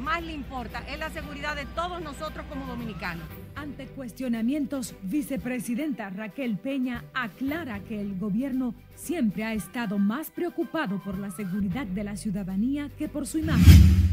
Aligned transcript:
Más 0.00 0.22
le 0.22 0.32
importa 0.32 0.80
es 0.88 0.98
la 0.98 1.10
seguridad 1.10 1.54
de 1.54 1.66
todos 1.66 2.00
nosotros 2.02 2.46
como 2.48 2.66
dominicanos. 2.66 3.26
Ante 3.54 3.86
cuestionamientos, 3.86 4.94
vicepresidenta 5.02 6.10
Raquel 6.10 6.56
Peña 6.56 7.04
aclara 7.14 7.80
que 7.80 8.00
el 8.00 8.18
gobierno 8.18 8.74
siempre 8.94 9.44
ha 9.44 9.52
estado 9.52 9.98
más 9.98 10.30
preocupado 10.30 11.02
por 11.02 11.18
la 11.18 11.30
seguridad 11.30 11.86
de 11.86 12.04
la 12.04 12.16
ciudadanía 12.16 12.90
que 12.96 13.08
por 13.08 13.26
su 13.26 13.38
imagen 13.38 14.08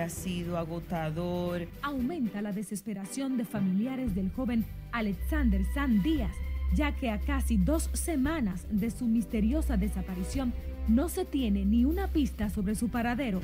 ha 0.00 0.08
sido 0.08 0.58
agotador. 0.58 1.68
Aumenta 1.82 2.40
la 2.40 2.52
desesperación 2.52 3.36
de 3.36 3.44
familiares 3.44 4.14
del 4.14 4.30
joven 4.30 4.64
Alexander 4.92 5.62
San 5.74 6.02
Díaz, 6.02 6.34
ya 6.74 6.92
que 6.92 7.10
a 7.10 7.18
casi 7.18 7.56
dos 7.56 7.90
semanas 7.92 8.66
de 8.70 8.90
su 8.90 9.06
misteriosa 9.06 9.76
desaparición 9.76 10.54
no 10.88 11.08
se 11.08 11.24
tiene 11.24 11.64
ni 11.64 11.84
una 11.84 12.08
pista 12.08 12.50
sobre 12.50 12.74
su 12.74 12.88
paradero. 12.88 13.40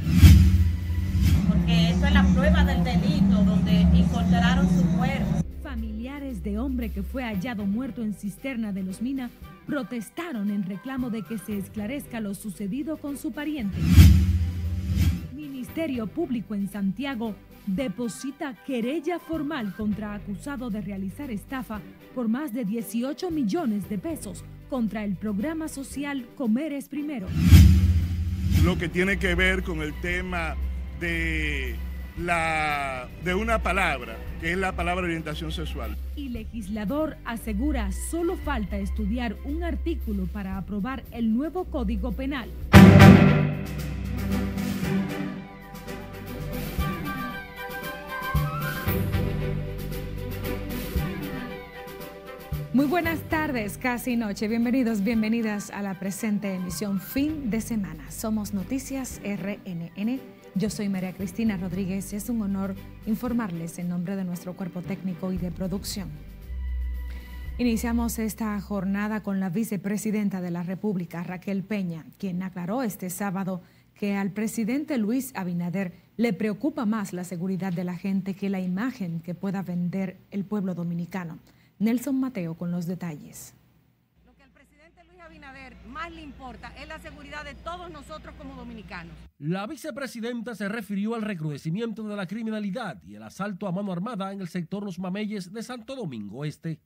Porque 1.49 1.91
esto 1.91 2.07
es 2.07 2.13
la 2.13 2.25
prueba 2.35 2.65
del 2.65 2.85
delito 2.85 3.43
donde 3.45 3.81
encontraron 3.81 4.69
su 4.69 4.85
cuerpo. 4.97 5.43
Familiares 5.63 6.43
de 6.43 6.59
hombre 6.59 6.91
que 6.91 7.03
fue 7.03 7.25
hallado 7.25 7.67
muerto 7.67 8.03
en 8.03 8.15
cisterna 8.15 8.73
de 8.73 8.83
los 8.83 9.03
Mina 9.03 9.31
protestaron 9.67 10.51
en 10.51 10.65
reclamo 10.65 11.11
de 11.11 11.23
que 11.23 11.39
se 11.39 11.59
esclarezca 11.59 12.21
lo 12.21 12.35
sucedido 12.35 12.97
con 12.97 13.17
su 13.17 13.33
pariente. 13.33 13.77
Ministerio 15.35 16.07
Público 16.07 16.55
en 16.55 16.69
Santiago 16.69 17.35
deposita 17.67 18.55
querella 18.67 19.19
formal 19.19 19.75
contra 19.77 20.15
acusado 20.15 20.71
de 20.71 20.81
realizar 20.81 21.31
estafa 21.31 21.81
por 22.15 22.29
más 22.29 22.53
de 22.53 22.65
18 22.65 23.31
millones 23.31 23.89
de 23.89 23.99
pesos 23.99 24.45
contra 24.73 25.05
el 25.05 25.17
programa 25.17 25.69
social 25.69 26.25
Comer 26.35 26.73
es 26.73 26.89
Primero. 26.89 27.27
Lo 28.65 28.78
que 28.78 28.89
tiene 28.89 29.19
que 29.19 29.34
ver 29.34 29.65
con 29.65 29.83
el 29.83 29.92
tema 30.01 30.56
de, 30.98 31.77
la, 32.17 33.06
de 33.23 33.34
una 33.34 33.59
palabra, 33.62 34.17
que 34.41 34.53
es 34.53 34.56
la 34.56 34.73
palabra 34.73 35.05
orientación 35.05 35.53
sexual. 35.53 35.98
Y 36.17 36.31
legislador 36.31 37.19
asegura 37.27 37.93
solo 38.11 38.39
falta 38.39 38.78
estudiar 38.78 39.37
un 39.45 39.62
artículo 39.62 40.25
para 40.25 40.56
aprobar 40.56 41.05
el 41.11 41.37
nuevo 41.37 41.67
Código 41.67 42.12
Penal. 42.12 42.48
Muy 52.83 52.91
buenas 52.91 53.20
tardes, 53.28 53.78
casi 53.78 54.16
noche. 54.16 54.48
Bienvenidos, 54.48 55.05
bienvenidas 55.05 55.70
a 55.70 55.83
la 55.83 56.00
presente 56.00 56.52
emisión 56.52 56.98
fin 56.98 57.48
de 57.48 57.61
semana. 57.61 58.11
Somos 58.11 58.55
Noticias 58.55 59.20
RNN. 59.22 60.19
Yo 60.56 60.69
soy 60.69 60.88
María 60.88 61.12
Cristina 61.12 61.56
Rodríguez 61.56 62.12
es 62.12 62.28
un 62.28 62.42
honor 62.42 62.75
informarles 63.06 63.78
en 63.78 63.88
nombre 63.88 64.16
de 64.16 64.25
nuestro 64.25 64.55
cuerpo 64.55 64.83
técnico 64.83 65.30
y 65.30 65.38
de 65.38 65.53
producción. 65.53 66.10
Iniciamos 67.56 68.19
esta 68.19 68.60
jornada 68.60 69.22
con 69.22 69.38
la 69.38 69.48
vicepresidenta 69.48 70.41
de 70.41 70.50
la 70.50 70.64
República, 70.64 71.22
Raquel 71.22 71.62
Peña, 71.62 72.05
quien 72.19 72.42
aclaró 72.42 72.83
este 72.83 73.10
sábado 73.10 73.62
que 73.94 74.16
al 74.16 74.33
presidente 74.33 74.98
Luis 74.98 75.30
Abinader 75.36 75.92
le 76.16 76.33
preocupa 76.33 76.84
más 76.84 77.12
la 77.12 77.22
seguridad 77.22 77.72
de 77.72 77.84
la 77.84 77.94
gente 77.94 78.34
que 78.34 78.50
la 78.50 78.58
imagen 78.58 79.20
que 79.20 79.36
pueda 79.36 79.62
vender 79.62 80.16
el 80.33 80.44
pueblo 80.44 80.75
dominicano. 80.75 81.38
Nelson 81.78 82.19
Mateo 82.19 82.55
con 82.55 82.70
los 82.70 82.87
detalles. 82.87 83.55
Lo 84.25 84.34
que 84.34 84.42
al 84.42 84.51
presidente 84.51 85.05
Luis 85.05 85.20
Abinader 85.20 85.77
más 85.87 86.12
le 86.12 86.23
importa 86.23 86.73
es 86.81 86.89
la 86.89 86.98
seguridad 86.98 87.45
de 87.45 87.55
todos 87.55 87.91
nosotros 87.91 88.34
como 88.37 88.55
dominicanos. 88.55 89.15
La 89.39 89.67
vicepresidenta 89.67 90.55
se 90.55 90.69
refirió 90.69 91.15
al 91.15 91.23
recrudecimiento 91.23 92.03
de 92.05 92.16
la 92.16 92.27
criminalidad 92.27 93.03
y 93.03 93.16
el 93.16 93.22
asalto 93.22 93.66
a 93.66 93.72
mano 93.72 93.93
armada 93.93 94.33
en 94.33 94.41
el 94.41 94.49
sector 94.49 94.84
Los 94.84 94.99
Mameyes 94.99 95.53
de 95.53 95.62
Santo 95.62 95.97
Domingo 95.97 96.44
Este. 96.44 96.81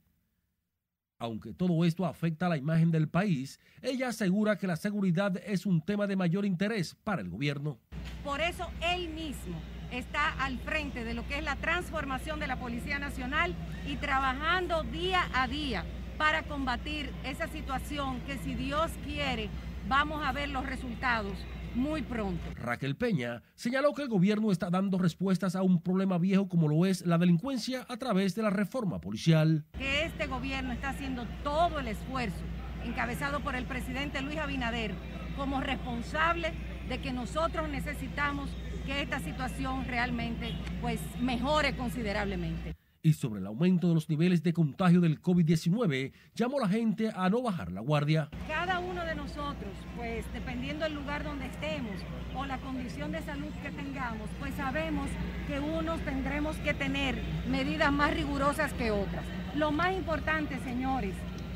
Aunque 1.19 1.55
todo 1.55 1.85
esto 1.85 2.05
afecta 2.05 2.47
a 2.47 2.51
la 2.51 2.59
imagen 2.59 2.91
del 2.91 3.09
país, 3.09 3.59
ella 3.81 4.09
asegura 4.09 4.59
que 4.59 4.67
la 4.67 4.77
seguridad 4.77 5.35
es 5.47 5.65
un 5.65 5.81
tema 5.81 6.07
de 6.07 6.17
mayor 6.17 6.45
interés 6.45 6.95
para 7.05 7.23
el 7.23 7.31
gobierno. 7.31 7.79
Por 8.23 8.41
eso 8.41 8.67
él 8.83 9.09
mismo 9.09 9.57
está 9.91 10.31
al 10.39 10.59
frente 10.59 11.05
de 11.05 11.15
lo 11.15 11.27
que 11.27 11.39
es 11.39 11.45
la 11.45 11.57
transformación 11.57 12.41
de 12.41 12.47
la 12.47 12.57
Policía 12.57 12.99
Nacional 12.99 13.55
y 13.87 13.97
trabajando 13.97 14.83
día 14.83 15.29
a 15.35 15.49
día 15.49 15.85
para 16.19 16.43
combatir 16.45 17.13
esa 17.25 17.47
situación 17.49 18.21
que 18.27 18.39
si 18.39 18.55
Dios 18.55 18.91
quiere 19.05 19.49
vamos 19.89 20.25
a 20.25 20.33
ver 20.33 20.49
los 20.49 20.67
resultados 20.67 21.33
muy 21.75 22.03
pronto. 22.03 22.43
Raquel 22.55 22.97
Peña 22.97 23.43
señaló 23.55 23.93
que 23.93 24.03
el 24.03 24.09
gobierno 24.09 24.51
está 24.51 24.71
dando 24.71 24.99
respuestas 24.99 25.55
a 25.55 25.63
un 25.63 25.83
problema 25.83 26.19
viejo 26.19 26.49
como 26.49 26.69
lo 26.69 26.87
es 26.87 27.05
la 27.05 27.19
delincuencia 27.19 27.85
a 27.89 27.99
través 27.99 28.35
de 28.35 28.43
la 28.43 28.51
reforma 28.51 28.99
policial. 29.01 29.65
Que 29.77 30.07
este 30.07 30.27
gobierno 30.27 30.73
está 30.73 30.91
haciendo 30.91 31.27
todo 31.45 31.79
el 31.79 31.89
esfuerzo, 31.89 32.43
encabezado 32.85 33.41
por 33.41 33.55
el 33.55 33.67
presidente 33.67 34.23
Luis 34.23 34.39
Abinader, 34.39 34.95
como 35.37 35.61
responsable 35.61 36.53
de 36.89 36.99
que 36.99 37.13
nosotros 37.13 37.69
necesitamos 37.69 38.49
que 38.87 39.03
esta 39.03 39.19
situación 39.19 39.85
realmente 39.85 40.55
pues 40.81 41.01
mejore 41.21 41.77
considerablemente. 41.77 42.75
Y 43.03 43.13
sobre 43.13 43.41
el 43.41 43.47
aumento 43.47 43.89
de 43.89 43.95
los 43.95 44.09
niveles 44.09 44.43
de 44.43 44.53
contagio 44.53 45.01
del 45.01 45.21
COVID-19, 45.21 46.13
llamó 46.35 46.59
a 46.59 46.63
la 46.63 46.69
gente 46.69 47.11
a 47.15 47.29
no 47.29 47.43
bajar 47.43 47.71
la 47.71 47.81
guardia. 47.81 48.31
Cada 48.49 48.79
uno 48.79 49.05
de 49.05 49.15
nosotros, 49.15 49.73
pues 49.97 50.25
dependiendo 50.33 50.85
del 50.85 50.95
lugar 50.95 51.23
donde 51.23 51.47
estemos 51.47 51.95
o 52.37 52.47
la 52.47 52.59
condición 52.59 53.13
de 53.13 53.23
salud 53.23 53.51
que 53.63 53.71
tengamos, 53.71 54.29
pues 54.41 54.55
sabemos 54.55 55.09
que 55.47 55.61
unos 55.61 56.01
tendremos 56.01 56.57
que 56.59 56.75
tener 56.75 57.21
medidas 57.49 57.93
más 57.93 58.13
rigurosas 58.15 58.73
que 58.73 58.91
otras. 58.91 59.25
Lo 59.55 59.71
más 59.71 59.93
importante, 59.95 60.59
señores, 60.65 61.15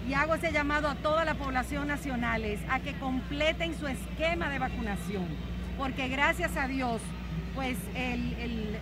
y 0.08 0.14
hago 0.14 0.34
ese 0.34 0.52
llamado 0.52 0.88
a 0.88 0.94
toda 0.97 1.24
la 1.24 1.34
población 1.34 1.88
nacional, 1.88 2.44
es 2.44 2.60
a 2.70 2.80
que 2.80 2.94
completen 2.94 3.78
su 3.78 3.86
esquema 3.86 4.50
de 4.50 4.58
vacunación, 4.58 5.26
porque 5.76 6.08
gracias 6.08 6.56
a 6.56 6.68
Dios 6.68 7.00
pues 7.54 7.76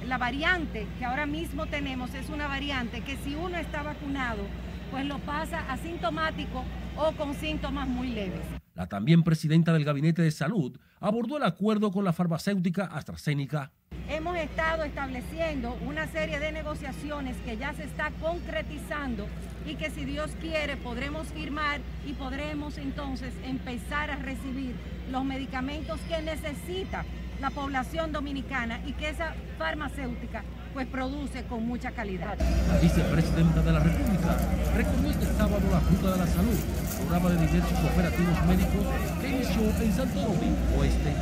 la 0.06 0.18
variante 0.18 0.86
que 0.98 1.04
ahora 1.04 1.26
mismo 1.26 1.66
tenemos 1.66 2.14
es 2.14 2.28
una 2.28 2.46
variante 2.46 3.00
que 3.00 3.16
si 3.18 3.34
uno 3.34 3.56
está 3.56 3.82
vacunado, 3.82 4.42
pues 4.90 5.04
lo 5.06 5.18
pasa 5.20 5.70
asintomático 5.70 6.64
o 6.96 7.12
con 7.12 7.34
síntomas 7.34 7.88
muy 7.88 8.08
leves. 8.08 8.40
La 8.74 8.86
también 8.86 9.22
presidenta 9.22 9.72
del 9.72 9.84
Gabinete 9.84 10.22
de 10.22 10.30
Salud 10.30 10.78
abordó 11.00 11.36
el 11.36 11.42
acuerdo 11.42 11.90
con 11.90 12.04
la 12.04 12.12
farmacéutica 12.12 12.84
AstraZeneca. 12.84 13.72
Hemos 14.08 14.36
estado 14.38 14.84
estableciendo 14.84 15.76
una 15.86 16.06
serie 16.06 16.38
de 16.38 16.52
negociaciones 16.52 17.36
que 17.44 17.56
ya 17.56 17.74
se 17.74 17.84
está 17.84 18.10
concretizando 18.20 19.26
y 19.66 19.74
que 19.74 19.90
si 19.90 20.04
Dios 20.04 20.30
quiere 20.40 20.76
podremos 20.76 21.26
firmar 21.28 21.80
y 22.06 22.12
podremos 22.14 22.78
entonces 22.78 23.34
empezar 23.44 24.10
a 24.10 24.16
recibir 24.16 24.74
los 25.10 25.24
medicamentos 25.24 26.00
que 26.08 26.22
necesita 26.22 27.04
la 27.40 27.50
población 27.50 28.12
dominicana 28.12 28.80
y 28.86 28.92
que 28.92 29.10
esa 29.10 29.34
farmacéutica 29.58 30.42
pues 30.74 30.86
produce 30.86 31.44
con 31.44 31.66
mucha 31.66 31.90
calidad. 31.92 32.38
La 32.38 32.78
vicepresidenta 32.78 33.62
de 33.62 33.72
la 33.72 33.80
República 33.80 34.36
recordó 34.76 35.10
este 35.10 35.26
sábado 35.26 35.60
la 35.70 35.80
Ruta 35.80 36.12
de 36.12 36.18
la 36.18 36.26
Salud, 36.26 36.58
programa 36.98 37.30
de 37.30 37.46
diversos 37.46 37.78
operativos 37.84 38.46
médicos 38.46 38.86
que 39.20 39.28
inició 39.28 39.62
en 39.82 39.92
Santo 39.92 40.20
Domingo 40.20 40.78
Oeste. 40.78 41.12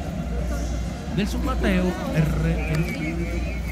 Nelson 1.17 1.45
Mateo, 1.45 1.85
RN. 1.85 3.67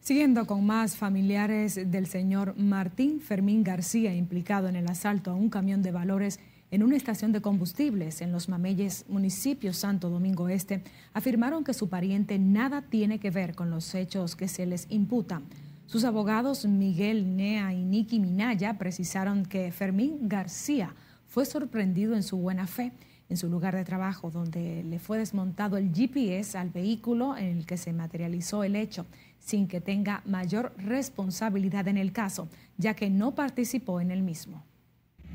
Siguiendo 0.00 0.46
con 0.46 0.66
más 0.66 0.96
familiares 0.96 1.90
del 1.90 2.06
señor 2.06 2.54
Martín 2.58 3.20
Fermín 3.20 3.64
García 3.64 4.14
implicado 4.14 4.68
en 4.68 4.76
el 4.76 4.86
asalto 4.88 5.30
a 5.30 5.34
un 5.34 5.48
camión 5.48 5.80
de 5.80 5.92
valores 5.92 6.40
en 6.70 6.82
una 6.82 6.96
estación 6.96 7.32
de 7.32 7.40
combustibles 7.40 8.20
en 8.20 8.32
Los 8.32 8.48
Mameyes, 8.48 9.04
municipio 9.08 9.72
Santo 9.72 10.10
Domingo 10.10 10.48
Este, 10.48 10.82
afirmaron 11.12 11.64
que 11.64 11.74
su 11.74 11.88
pariente 11.88 12.38
nada 12.38 12.82
tiene 12.82 13.20
que 13.20 13.30
ver 13.30 13.54
con 13.54 13.70
los 13.70 13.94
hechos 13.94 14.36
que 14.36 14.48
se 14.48 14.66
les 14.66 14.86
imputan. 14.90 15.44
Sus 15.86 16.04
abogados 16.04 16.64
Miguel 16.64 17.36
Nea 17.36 17.72
y 17.72 17.84
Nicky 17.84 18.18
Minaya 18.18 18.78
precisaron 18.78 19.44
que 19.44 19.70
Fermín 19.70 20.28
García 20.28 20.94
fue 21.26 21.44
sorprendido 21.44 22.14
en 22.14 22.22
su 22.22 22.38
buena 22.38 22.66
fe 22.66 22.92
en 23.28 23.36
su 23.36 23.48
lugar 23.48 23.74
de 23.74 23.84
trabajo, 23.84 24.30
donde 24.30 24.82
le 24.84 24.98
fue 24.98 25.18
desmontado 25.18 25.76
el 25.76 25.92
GPS 25.92 26.58
al 26.58 26.70
vehículo 26.70 27.36
en 27.36 27.58
el 27.58 27.66
que 27.66 27.76
se 27.76 27.92
materializó 27.92 28.64
el 28.64 28.76
hecho, 28.76 29.06
sin 29.38 29.66
que 29.66 29.80
tenga 29.80 30.22
mayor 30.24 30.74
responsabilidad 30.76 31.88
en 31.88 31.96
el 31.96 32.12
caso, 32.12 32.48
ya 32.76 32.94
que 32.94 33.10
no 33.10 33.34
participó 33.34 34.00
en 34.00 34.10
el 34.10 34.22
mismo. 34.22 34.64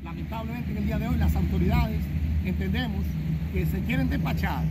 Lamentablemente 0.02 0.70
en 0.70 0.78
el 0.78 0.86
día 0.86 0.98
de 0.98 1.08
hoy 1.08 1.16
las 1.16 1.34
autoridades 1.36 2.00
entendemos 2.44 3.04
que 3.52 3.66
se 3.66 3.80
quieren 3.80 4.08
despachar 4.08 4.64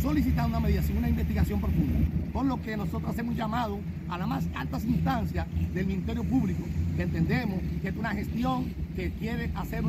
solicitando 0.00 0.58
una 0.58 0.60
mediación, 0.60 0.98
una 0.98 1.08
investigación 1.08 1.60
profunda, 1.60 1.98
por 2.32 2.44
lo 2.44 2.60
que 2.60 2.76
nosotros 2.76 3.10
hacemos 3.10 3.34
llamado 3.36 3.80
a 4.08 4.18
las 4.18 4.28
más 4.28 4.44
altas 4.54 4.84
instancias 4.84 5.46
del 5.72 5.86
Ministerio 5.86 6.22
Público, 6.24 6.62
que 6.96 7.02
entendemos 7.02 7.58
que 7.80 7.88
es 7.88 7.96
una 7.96 8.10
gestión 8.10 8.66
que 8.94 9.10
quiere 9.12 9.50
hacer 9.54 9.82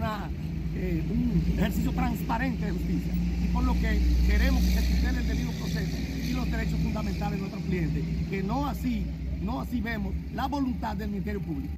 eh, 0.76 1.04
un 1.12 1.44
ejercicio 1.58 1.92
transparente 1.92 2.66
de 2.66 2.72
justicia 2.72 3.14
y 3.44 3.48
por 3.54 3.64
lo 3.66 3.74
que 3.74 4.00
queremos 4.28 4.64
que 4.64 4.72
se 4.72 4.96
tutele 4.96 5.20
el 5.20 5.28
debido 5.28 5.52
proceso 5.52 5.98
y 6.24 6.34
los 6.34 6.50
derechos 6.50 6.80
fundamentales 6.80 7.34
de 7.34 7.40
nuestros 7.40 7.64
clientes, 7.66 8.04
que 8.30 8.42
no 8.42 8.68
así, 8.68 9.06
no 9.42 9.62
así 9.62 9.82
vemos 9.82 10.14
la 10.34 10.48
voluntad 10.48 10.96
del 10.96 11.10
Ministerio 11.10 11.42
Público. 11.42 11.76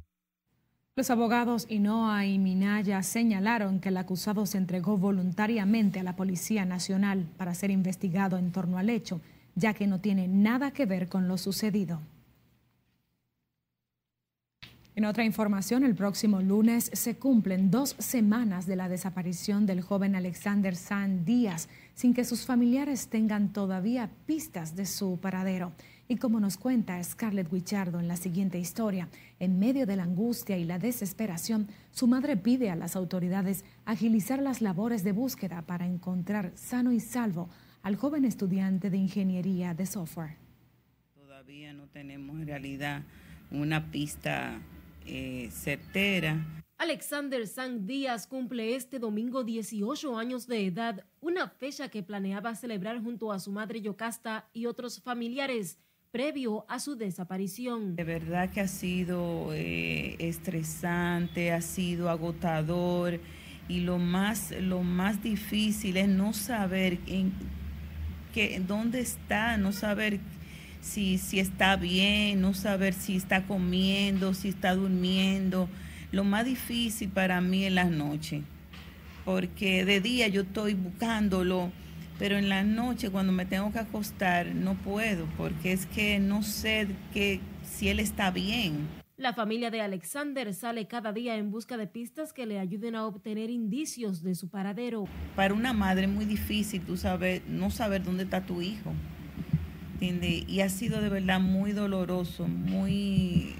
Los 0.98 1.10
abogados 1.10 1.66
Inoa 1.68 2.26
y 2.26 2.40
Minaya 2.40 3.04
señalaron 3.04 3.78
que 3.78 3.90
el 3.90 3.98
acusado 3.98 4.46
se 4.46 4.58
entregó 4.58 4.98
voluntariamente 4.98 6.00
a 6.00 6.02
la 6.02 6.16
Policía 6.16 6.64
Nacional 6.64 7.24
para 7.36 7.54
ser 7.54 7.70
investigado 7.70 8.36
en 8.36 8.50
torno 8.50 8.78
al 8.78 8.90
hecho, 8.90 9.20
ya 9.54 9.74
que 9.74 9.86
no 9.86 10.00
tiene 10.00 10.26
nada 10.26 10.72
que 10.72 10.86
ver 10.86 11.08
con 11.08 11.28
lo 11.28 11.38
sucedido. 11.38 12.00
En 14.96 15.04
otra 15.04 15.22
información, 15.22 15.84
el 15.84 15.94
próximo 15.94 16.42
lunes 16.42 16.90
se 16.92 17.14
cumplen 17.14 17.70
dos 17.70 17.94
semanas 18.00 18.66
de 18.66 18.74
la 18.74 18.88
desaparición 18.88 19.66
del 19.66 19.82
joven 19.82 20.16
Alexander 20.16 20.74
San 20.74 21.24
Díaz, 21.24 21.68
sin 21.94 22.12
que 22.12 22.24
sus 22.24 22.44
familiares 22.44 23.06
tengan 23.06 23.52
todavía 23.52 24.10
pistas 24.26 24.74
de 24.74 24.84
su 24.84 25.20
paradero. 25.20 25.70
Y 26.10 26.16
como 26.16 26.40
nos 26.40 26.56
cuenta 26.56 27.02
Scarlett 27.04 27.52
Guichardo 27.52 28.00
en 28.00 28.08
la 28.08 28.16
siguiente 28.16 28.58
historia, 28.58 29.10
en 29.38 29.58
medio 29.58 29.84
de 29.84 29.94
la 29.94 30.04
angustia 30.04 30.56
y 30.56 30.64
la 30.64 30.78
desesperación, 30.78 31.68
su 31.90 32.06
madre 32.06 32.38
pide 32.38 32.70
a 32.70 32.76
las 32.76 32.96
autoridades 32.96 33.62
agilizar 33.84 34.40
las 34.40 34.62
labores 34.62 35.04
de 35.04 35.12
búsqueda 35.12 35.60
para 35.60 35.86
encontrar 35.86 36.52
sano 36.54 36.92
y 36.92 37.00
salvo 37.00 37.50
al 37.82 37.96
joven 37.96 38.24
estudiante 38.24 38.88
de 38.88 38.96
ingeniería 38.96 39.74
de 39.74 39.84
software. 39.84 40.36
Todavía 41.14 41.74
no 41.74 41.86
tenemos 41.88 42.40
en 42.40 42.46
realidad 42.46 43.02
una 43.50 43.90
pista 43.90 44.62
eh, 45.04 45.50
certera. 45.52 46.42
Alexander 46.78 47.46
San 47.46 47.86
Díaz 47.86 48.26
cumple 48.26 48.76
este 48.76 48.98
domingo 48.98 49.44
18 49.44 50.16
años 50.16 50.46
de 50.46 50.64
edad, 50.64 51.04
una 51.20 51.48
fecha 51.48 51.90
que 51.90 52.02
planeaba 52.02 52.54
celebrar 52.54 53.02
junto 53.02 53.30
a 53.30 53.40
su 53.40 53.52
madre 53.52 53.82
Yocasta 53.82 54.48
y 54.54 54.64
otros 54.64 55.02
familiares 55.02 55.78
previo 56.10 56.64
a 56.68 56.80
su 56.80 56.96
desaparición. 56.96 57.96
De 57.96 58.04
verdad 58.04 58.50
que 58.50 58.60
ha 58.60 58.68
sido 58.68 59.50
eh, 59.52 60.16
estresante, 60.18 61.52
ha 61.52 61.60
sido 61.60 62.08
agotador 62.10 63.20
y 63.68 63.80
lo 63.80 63.98
más, 63.98 64.52
lo 64.60 64.82
más 64.82 65.22
difícil 65.22 65.96
es 65.98 66.08
no 66.08 66.32
saber 66.32 66.98
en 67.06 67.32
qué, 68.32 68.62
dónde 68.66 69.00
está, 69.00 69.58
no 69.58 69.72
saber 69.72 70.20
si, 70.80 71.18
si 71.18 71.40
está 71.40 71.76
bien, 71.76 72.40
no 72.40 72.54
saber 72.54 72.94
si 72.94 73.16
está 73.16 73.46
comiendo, 73.46 74.32
si 74.32 74.48
está 74.48 74.74
durmiendo. 74.74 75.68
Lo 76.10 76.24
más 76.24 76.46
difícil 76.46 77.10
para 77.10 77.42
mí 77.42 77.64
es 77.64 77.72
las 77.72 77.90
noches, 77.90 78.42
porque 79.26 79.84
de 79.84 80.00
día 80.00 80.28
yo 80.28 80.42
estoy 80.42 80.72
buscándolo 80.72 81.70
pero 82.18 82.36
en 82.36 82.48
la 82.48 82.64
noche 82.64 83.10
cuando 83.10 83.32
me 83.32 83.46
tengo 83.46 83.72
que 83.72 83.78
acostar 83.78 84.54
no 84.54 84.74
puedo 84.74 85.26
porque 85.36 85.72
es 85.72 85.86
que 85.86 86.18
no 86.18 86.42
sé 86.42 86.88
que, 87.12 87.40
si 87.62 87.88
él 87.88 88.00
está 88.00 88.30
bien. 88.30 88.88
La 89.16 89.32
familia 89.32 89.70
de 89.70 89.80
Alexander 89.80 90.54
sale 90.54 90.86
cada 90.86 91.12
día 91.12 91.36
en 91.36 91.50
busca 91.50 91.76
de 91.76 91.88
pistas 91.88 92.32
que 92.32 92.46
le 92.46 92.60
ayuden 92.60 92.94
a 92.94 93.04
obtener 93.04 93.50
indicios 93.50 94.22
de 94.22 94.36
su 94.36 94.48
paradero. 94.48 95.06
Para 95.34 95.54
una 95.54 95.72
madre 95.72 96.04
es 96.04 96.10
muy 96.10 96.24
difícil 96.24 96.82
tú 96.82 96.96
saber, 96.96 97.42
no 97.48 97.70
saber 97.70 98.04
dónde 98.04 98.24
está 98.24 98.46
tu 98.46 98.62
hijo. 98.62 98.92
Y 100.00 100.60
ha 100.60 100.68
sido 100.68 101.00
de 101.00 101.08
verdad 101.08 101.40
muy 101.40 101.72
doloroso, 101.72 102.46
muy 102.46 103.56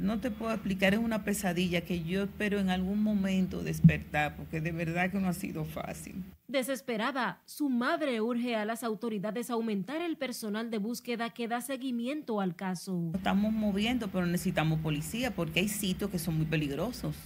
no 0.00 0.20
te 0.20 0.30
puedo 0.30 0.52
explicar, 0.52 0.94
es 0.94 1.00
una 1.00 1.24
pesadilla 1.24 1.82
que 1.82 2.04
yo 2.04 2.24
espero 2.24 2.58
en 2.58 2.70
algún 2.70 3.02
momento 3.02 3.62
despertar, 3.62 4.36
porque 4.36 4.60
de 4.60 4.72
verdad 4.72 5.10
que 5.10 5.18
no 5.18 5.28
ha 5.28 5.32
sido 5.32 5.64
fácil. 5.64 6.24
Desesperada, 6.46 7.42
su 7.44 7.68
madre 7.68 8.20
urge 8.20 8.56
a 8.56 8.64
las 8.64 8.82
autoridades 8.82 9.50
a 9.50 9.54
aumentar 9.54 10.00
el 10.00 10.16
personal 10.16 10.70
de 10.70 10.78
búsqueda 10.78 11.30
que 11.30 11.48
da 11.48 11.60
seguimiento 11.60 12.40
al 12.40 12.56
caso. 12.56 13.10
Estamos 13.14 13.52
moviendo, 13.52 14.08
pero 14.08 14.24
necesitamos 14.24 14.80
policía 14.80 15.34
porque 15.34 15.60
hay 15.60 15.68
sitios 15.68 16.10
que 16.10 16.18
son 16.18 16.36
muy 16.36 16.46
peligrosos 16.46 17.16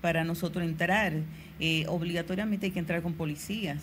para 0.00 0.24
nosotros 0.24 0.64
entrar. 0.64 1.12
Eh, 1.60 1.84
obligatoriamente 1.88 2.66
hay 2.66 2.72
que 2.72 2.78
entrar 2.78 3.02
con 3.02 3.14
policías. 3.14 3.82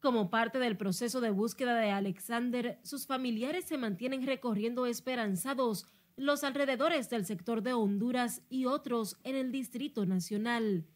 Como 0.00 0.30
parte 0.30 0.58
del 0.58 0.76
proceso 0.76 1.20
de 1.20 1.30
búsqueda 1.30 1.76
de 1.76 1.90
Alexander, 1.90 2.78
sus 2.82 3.06
familiares 3.06 3.64
se 3.64 3.78
mantienen 3.78 4.26
recorriendo 4.26 4.86
esperanzados 4.86 5.86
los 6.16 6.44
alrededores 6.44 7.10
del 7.10 7.26
sector 7.26 7.62
de 7.62 7.72
Honduras 7.72 8.42
y 8.50 8.66
otros 8.66 9.16
en 9.24 9.36
el 9.36 9.52
Distrito 9.52 10.06
Nacional. 10.06 10.86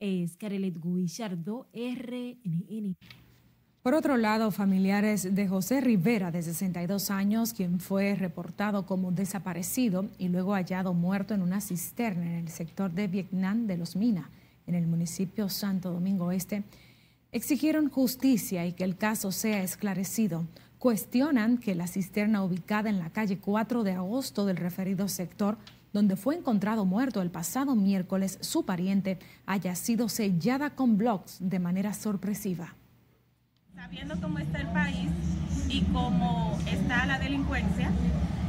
Es 0.00 0.36
Carelet 0.36 0.76
Guillardo, 0.82 1.68
RNN. 1.72 2.96
Por 3.84 3.92
otro 3.92 4.16
lado, 4.16 4.50
familiares 4.50 5.34
de 5.34 5.46
José 5.46 5.82
Rivera, 5.82 6.30
de 6.30 6.42
62 6.42 7.10
años, 7.10 7.52
quien 7.52 7.80
fue 7.80 8.14
reportado 8.14 8.86
como 8.86 9.12
desaparecido 9.12 10.06
y 10.16 10.28
luego 10.28 10.54
hallado 10.54 10.94
muerto 10.94 11.34
en 11.34 11.42
una 11.42 11.60
cisterna 11.60 12.24
en 12.24 12.46
el 12.46 12.48
sector 12.48 12.90
de 12.90 13.08
Vietnam 13.08 13.66
de 13.66 13.76
Los 13.76 13.94
Mina, 13.94 14.30
en 14.66 14.74
el 14.74 14.86
municipio 14.86 15.50
Santo 15.50 15.92
Domingo 15.92 16.32
Este, 16.32 16.64
exigieron 17.30 17.90
justicia 17.90 18.64
y 18.66 18.72
que 18.72 18.84
el 18.84 18.96
caso 18.96 19.30
sea 19.32 19.62
esclarecido 19.62 20.46
cuestionan 20.84 21.56
que 21.56 21.74
la 21.74 21.86
cisterna 21.86 22.44
ubicada 22.44 22.90
en 22.90 22.98
la 22.98 23.08
calle 23.08 23.38
4 23.38 23.84
de 23.84 23.92
agosto 23.92 24.44
del 24.44 24.58
referido 24.58 25.08
sector, 25.08 25.56
donde 25.94 26.14
fue 26.14 26.36
encontrado 26.36 26.84
muerto 26.84 27.22
el 27.22 27.30
pasado 27.30 27.74
miércoles 27.74 28.36
su 28.42 28.66
pariente, 28.66 29.18
haya 29.46 29.76
sido 29.76 30.10
sellada 30.10 30.74
con 30.76 30.98
blocks 30.98 31.38
de 31.40 31.58
manera 31.58 31.94
sorpresiva. 31.94 32.74
Sabiendo 33.74 34.20
cómo 34.20 34.38
está 34.40 34.60
el 34.60 34.66
país 34.74 35.08
y 35.70 35.80
cómo 35.84 36.58
está 36.70 37.06
la 37.06 37.18
delincuencia, 37.18 37.90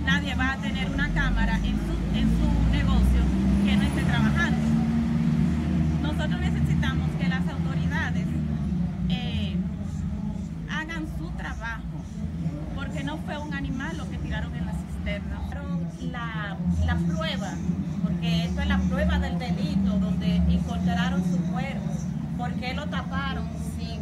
nadie 0.04 0.36
va 0.36 0.52
a 0.52 0.58
tener 0.58 0.90
una 0.90 1.14
cámara 1.14 1.56
en 1.64 1.78
su, 1.78 2.18
en 2.18 2.28
su 2.36 2.72
negocio 2.74 3.22
que 3.66 3.78
no 3.78 3.84
esté 3.84 4.02
trabajando. 4.02 4.58
Nosotros 6.02 6.42
necesitamos 6.42 7.10
que 7.18 7.30
las 7.30 7.48
autoridades 7.48 8.28
eh, 9.08 9.56
hagan 10.70 11.08
su 11.18 11.30
trabajo 11.38 11.96
que 12.96 13.04
no 13.04 13.18
fue 13.18 13.38
un 13.38 13.54
animal 13.54 13.98
lo 13.98 14.10
que 14.10 14.18
tiraron 14.18 14.56
en 14.56 14.66
la 14.66 14.74
cisterna. 14.74 15.42
La, 16.86 16.96
prueba, 16.96 17.54
porque 18.04 18.46
esto 18.46 18.62
es 18.62 18.68
la 18.68 18.78
prueba 18.78 19.18
del 19.20 19.40
delito, 19.40 19.98
donde 20.00 20.36
encontraron 20.36 21.24
su 21.24 21.38
cuerpo. 21.52 21.92
¿Por 22.38 22.54
qué 22.54 22.74
lo 22.74 22.86
taparon 22.88 23.48
sin, 23.78 24.00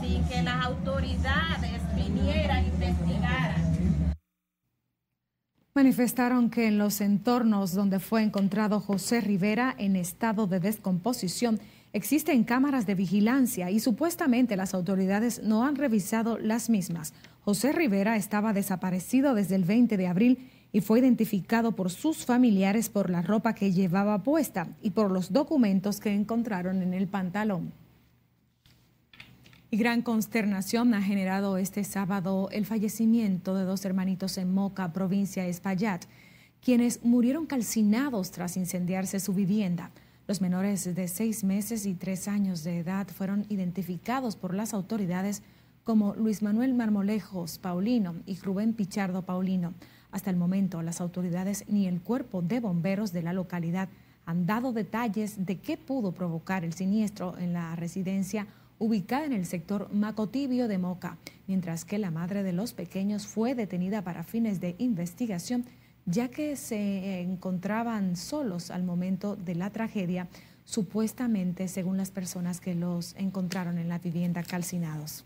sin 0.00 0.24
que 0.24 0.42
las 0.42 0.64
autoridades 0.64 1.80
vinieran 1.94 2.64
a 2.64 2.66
investigar? 2.66 3.54
Manifestaron 5.74 6.50
que 6.50 6.66
en 6.66 6.78
los 6.78 7.00
entornos 7.00 7.72
donde 7.72 8.00
fue 8.00 8.22
encontrado 8.22 8.80
José 8.80 9.20
Rivera 9.20 9.72
en 9.78 9.94
estado 9.94 10.48
de 10.48 10.58
descomposición 10.58 11.60
existen 11.92 12.42
cámaras 12.42 12.86
de 12.86 12.96
vigilancia 12.96 13.70
y 13.70 13.78
supuestamente 13.78 14.56
las 14.56 14.74
autoridades 14.74 15.42
no 15.44 15.64
han 15.64 15.76
revisado 15.76 16.36
las 16.38 16.68
mismas. 16.68 17.14
José 17.44 17.72
Rivera 17.72 18.16
estaba 18.16 18.52
desaparecido 18.52 19.34
desde 19.34 19.54
el 19.54 19.64
20 19.64 19.96
de 19.96 20.08
abril 20.08 20.50
y 20.72 20.80
fue 20.80 21.00
identificado 21.00 21.72
por 21.72 21.90
sus 21.90 22.24
familiares 22.24 22.88
por 22.88 23.10
la 23.10 23.22
ropa 23.22 23.54
que 23.54 23.72
llevaba 23.72 24.22
puesta 24.22 24.68
y 24.82 24.90
por 24.90 25.10
los 25.10 25.32
documentos 25.32 26.00
que 26.00 26.14
encontraron 26.14 26.82
en 26.82 26.94
el 26.94 27.08
pantalón. 27.08 27.72
Y 29.70 29.76
gran 29.76 30.02
consternación 30.02 30.94
ha 30.94 31.02
generado 31.02 31.58
este 31.58 31.84
sábado 31.84 32.48
el 32.52 32.64
fallecimiento 32.64 33.54
de 33.54 33.64
dos 33.64 33.84
hermanitos 33.84 34.38
en 34.38 34.52
Moca, 34.52 34.92
provincia 34.92 35.42
de 35.42 35.50
Espaillat, 35.50 36.04
quienes 36.62 37.04
murieron 37.04 37.46
calcinados 37.46 38.30
tras 38.30 38.56
incendiarse 38.56 39.20
su 39.20 39.34
vivienda. 39.34 39.90
Los 40.26 40.40
menores 40.40 40.94
de 40.94 41.08
seis 41.08 41.44
meses 41.44 41.86
y 41.86 41.94
tres 41.94 42.28
años 42.28 42.64
de 42.64 42.78
edad 42.78 43.08
fueron 43.08 43.46
identificados 43.48 44.36
por 44.36 44.54
las 44.54 44.74
autoridades 44.74 45.42
como 45.84 46.14
Luis 46.14 46.42
Manuel 46.42 46.74
Marmolejos 46.74 47.58
Paulino 47.58 48.16
y 48.26 48.38
Rubén 48.38 48.74
Pichardo 48.74 49.22
Paulino. 49.22 49.74
Hasta 50.10 50.30
el 50.30 50.36
momento, 50.36 50.82
las 50.82 51.00
autoridades 51.00 51.64
ni 51.68 51.86
el 51.86 52.00
cuerpo 52.00 52.42
de 52.42 52.60
bomberos 52.60 53.12
de 53.12 53.22
la 53.22 53.32
localidad 53.32 53.88
han 54.24 54.46
dado 54.46 54.72
detalles 54.72 55.46
de 55.46 55.58
qué 55.58 55.76
pudo 55.76 56.12
provocar 56.12 56.64
el 56.64 56.72
siniestro 56.72 57.36
en 57.38 57.52
la 57.52 57.74
residencia 57.76 58.46
ubicada 58.78 59.24
en 59.24 59.32
el 59.32 59.46
sector 59.46 59.92
Macotibio 59.92 60.68
de 60.68 60.78
Moca, 60.78 61.18
mientras 61.46 61.84
que 61.84 61.98
la 61.98 62.10
madre 62.10 62.42
de 62.42 62.52
los 62.52 62.72
pequeños 62.72 63.26
fue 63.26 63.54
detenida 63.54 64.02
para 64.02 64.22
fines 64.22 64.60
de 64.60 64.76
investigación, 64.78 65.64
ya 66.06 66.28
que 66.28 66.56
se 66.56 67.20
encontraban 67.20 68.16
solos 68.16 68.70
al 68.70 68.84
momento 68.84 69.36
de 69.36 69.54
la 69.54 69.70
tragedia, 69.70 70.28
supuestamente 70.64 71.66
según 71.66 71.96
las 71.96 72.10
personas 72.10 72.60
que 72.60 72.74
los 72.74 73.14
encontraron 73.16 73.78
en 73.78 73.88
la 73.88 73.98
vivienda 73.98 74.42
calcinados. 74.42 75.24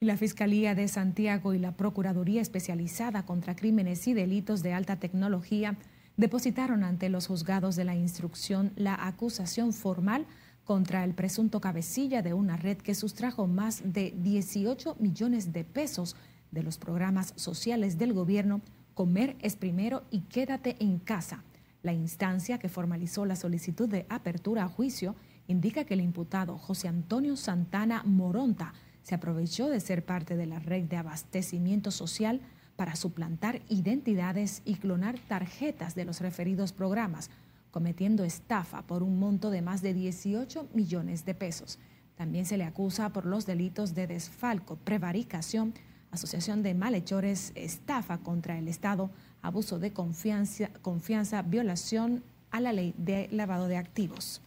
La 0.00 0.18
Fiscalía 0.18 0.74
de 0.74 0.88
Santiago 0.88 1.54
y 1.54 1.58
la 1.58 1.72
Procuraduría 1.72 2.42
Especializada 2.42 3.24
contra 3.24 3.56
Crímenes 3.56 4.06
y 4.06 4.12
Delitos 4.12 4.62
de 4.62 4.74
Alta 4.74 4.96
Tecnología 4.96 5.78
depositaron 6.18 6.84
ante 6.84 7.08
los 7.08 7.28
juzgados 7.28 7.76
de 7.76 7.84
la 7.84 7.96
instrucción 7.96 8.72
la 8.76 9.06
acusación 9.06 9.72
formal 9.72 10.26
contra 10.64 11.02
el 11.02 11.14
presunto 11.14 11.62
cabecilla 11.62 12.20
de 12.20 12.34
una 12.34 12.58
red 12.58 12.76
que 12.76 12.94
sustrajo 12.94 13.46
más 13.46 13.90
de 13.90 14.12
18 14.18 14.96
millones 15.00 15.54
de 15.54 15.64
pesos 15.64 16.14
de 16.50 16.62
los 16.62 16.76
programas 16.76 17.32
sociales 17.36 17.96
del 17.96 18.12
gobierno 18.12 18.60
Comer 18.92 19.34
es 19.40 19.56
primero 19.56 20.04
y 20.10 20.20
quédate 20.20 20.76
en 20.78 20.98
casa. 20.98 21.42
La 21.82 21.94
instancia 21.94 22.58
que 22.58 22.68
formalizó 22.68 23.24
la 23.24 23.34
solicitud 23.34 23.88
de 23.88 24.04
apertura 24.10 24.64
a 24.64 24.68
juicio 24.68 25.16
indica 25.48 25.84
que 25.84 25.94
el 25.94 26.02
imputado 26.02 26.58
José 26.58 26.86
Antonio 26.88 27.34
Santana 27.36 28.02
Moronta 28.04 28.74
se 29.06 29.14
aprovechó 29.14 29.68
de 29.68 29.78
ser 29.78 30.04
parte 30.04 30.36
de 30.36 30.46
la 30.46 30.58
red 30.58 30.82
de 30.82 30.96
abastecimiento 30.96 31.92
social 31.92 32.40
para 32.74 32.96
suplantar 32.96 33.62
identidades 33.68 34.62
y 34.64 34.74
clonar 34.74 35.16
tarjetas 35.28 35.94
de 35.94 36.04
los 36.04 36.20
referidos 36.20 36.72
programas, 36.72 37.30
cometiendo 37.70 38.24
estafa 38.24 38.82
por 38.82 39.04
un 39.04 39.20
monto 39.20 39.50
de 39.50 39.62
más 39.62 39.80
de 39.80 39.94
18 39.94 40.70
millones 40.74 41.24
de 41.24 41.34
pesos. 41.34 41.78
También 42.16 42.46
se 42.46 42.56
le 42.56 42.64
acusa 42.64 43.10
por 43.10 43.26
los 43.26 43.46
delitos 43.46 43.94
de 43.94 44.08
desfalco, 44.08 44.74
prevaricación, 44.74 45.72
asociación 46.10 46.64
de 46.64 46.74
malhechores, 46.74 47.52
estafa 47.54 48.18
contra 48.18 48.58
el 48.58 48.66
Estado, 48.66 49.12
abuso 49.40 49.78
de 49.78 49.92
confianza, 49.92 51.42
violación 51.42 52.24
a 52.50 52.58
la 52.58 52.72
ley 52.72 52.92
de 52.98 53.28
lavado 53.30 53.68
de 53.68 53.76
activos. 53.76 54.42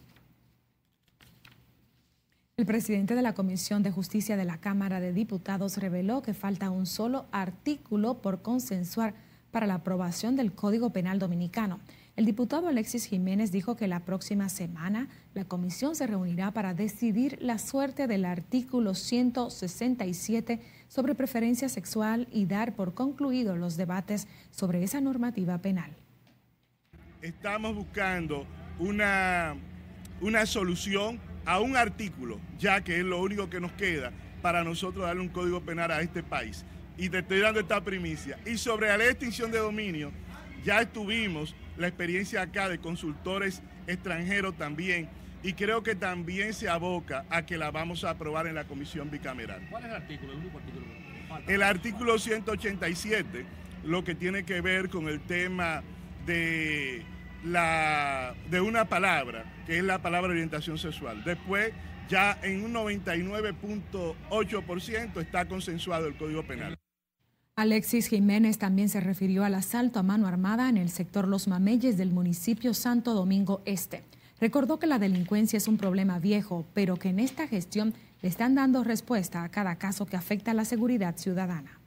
El 2.60 2.66
presidente 2.66 3.14
de 3.14 3.22
la 3.22 3.32
Comisión 3.32 3.82
de 3.82 3.90
Justicia 3.90 4.36
de 4.36 4.44
la 4.44 4.58
Cámara 4.58 5.00
de 5.00 5.14
Diputados 5.14 5.78
reveló 5.78 6.20
que 6.20 6.34
falta 6.34 6.68
un 6.68 6.84
solo 6.84 7.24
artículo 7.32 8.20
por 8.20 8.42
consensuar 8.42 9.14
para 9.50 9.66
la 9.66 9.76
aprobación 9.76 10.36
del 10.36 10.52
Código 10.52 10.90
Penal 10.90 11.18
Dominicano. 11.18 11.80
El 12.16 12.26
diputado 12.26 12.68
Alexis 12.68 13.06
Jiménez 13.06 13.50
dijo 13.50 13.76
que 13.76 13.88
la 13.88 14.00
próxima 14.00 14.50
semana 14.50 15.08
la 15.32 15.46
comisión 15.46 15.96
se 15.96 16.06
reunirá 16.06 16.50
para 16.50 16.74
decidir 16.74 17.38
la 17.40 17.58
suerte 17.58 18.06
del 18.06 18.26
artículo 18.26 18.92
167 18.94 20.60
sobre 20.86 21.14
preferencia 21.14 21.70
sexual 21.70 22.28
y 22.30 22.44
dar 22.44 22.76
por 22.76 22.92
concluidos 22.92 23.56
los 23.56 23.78
debates 23.78 24.28
sobre 24.50 24.82
esa 24.82 25.00
normativa 25.00 25.56
penal. 25.62 25.96
Estamos 27.22 27.74
buscando 27.74 28.44
una, 28.78 29.56
una 30.20 30.44
solución 30.44 31.29
a 31.50 31.58
un 31.58 31.76
artículo, 31.76 32.38
ya 32.60 32.80
que 32.84 32.98
es 32.98 33.04
lo 33.04 33.20
único 33.20 33.50
que 33.50 33.58
nos 33.58 33.72
queda 33.72 34.12
para 34.40 34.62
nosotros 34.62 35.04
darle 35.04 35.20
un 35.20 35.30
código 35.30 35.60
penal 35.60 35.90
a 35.90 36.00
este 36.00 36.22
país. 36.22 36.64
Y 36.96 37.08
te 37.08 37.18
estoy 37.18 37.40
dando 37.40 37.58
esta 37.58 37.82
primicia. 37.82 38.38
Y 38.46 38.56
sobre 38.56 38.86
la 38.86 38.96
ley 38.96 39.06
de 39.06 39.12
extinción 39.14 39.50
de 39.50 39.58
dominio, 39.58 40.12
ya 40.64 40.80
estuvimos 40.80 41.56
la 41.76 41.88
experiencia 41.88 42.42
acá 42.42 42.68
de 42.68 42.78
consultores 42.78 43.62
extranjeros 43.88 44.56
también. 44.56 45.08
Y 45.42 45.54
creo 45.54 45.82
que 45.82 45.96
también 45.96 46.54
se 46.54 46.68
aboca 46.68 47.24
a 47.30 47.44
que 47.44 47.58
la 47.58 47.72
vamos 47.72 48.04
a 48.04 48.10
aprobar 48.10 48.46
en 48.46 48.54
la 48.54 48.64
comisión 48.64 49.10
bicameral. 49.10 49.66
¿Cuál 49.70 49.82
es 49.82 49.88
el 49.88 49.96
artículo? 49.96 50.32
El, 50.34 50.38
artículo? 50.38 51.48
el 51.48 51.62
artículo 51.64 52.18
187, 52.20 53.44
lo 53.82 54.04
que 54.04 54.14
tiene 54.14 54.44
que 54.44 54.60
ver 54.60 54.88
con 54.88 55.08
el 55.08 55.18
tema 55.18 55.82
de 56.26 57.02
la, 57.44 58.34
de 58.50 58.60
una 58.60 58.86
palabra, 58.86 59.44
que 59.66 59.78
es 59.78 59.84
la 59.84 60.02
palabra 60.02 60.30
orientación 60.30 60.78
sexual. 60.78 61.22
Después, 61.24 61.72
ya 62.08 62.38
en 62.42 62.64
un 62.64 62.74
99.8% 62.74 65.20
está 65.20 65.46
consensuado 65.46 66.06
el 66.06 66.16
Código 66.16 66.42
Penal. 66.42 66.76
Alexis 67.56 68.06
Jiménez 68.08 68.58
también 68.58 68.88
se 68.88 69.00
refirió 69.00 69.44
al 69.44 69.54
asalto 69.54 69.98
a 69.98 70.02
mano 70.02 70.26
armada 70.26 70.68
en 70.68 70.78
el 70.78 70.88
sector 70.88 71.28
Los 71.28 71.46
Mameyes 71.46 71.98
del 71.98 72.10
municipio 72.10 72.72
Santo 72.74 73.12
Domingo 73.12 73.60
Este. 73.64 74.02
Recordó 74.40 74.78
que 74.78 74.86
la 74.86 74.98
delincuencia 74.98 75.58
es 75.58 75.68
un 75.68 75.76
problema 75.76 76.18
viejo, 76.18 76.64
pero 76.72 76.96
que 76.96 77.10
en 77.10 77.20
esta 77.20 77.46
gestión 77.46 77.92
le 78.22 78.28
están 78.28 78.54
dando 78.54 78.82
respuesta 78.82 79.44
a 79.44 79.50
cada 79.50 79.76
caso 79.76 80.06
que 80.06 80.16
afecta 80.16 80.52
a 80.52 80.54
la 80.54 80.64
seguridad 80.64 81.18
ciudadana. 81.18 81.78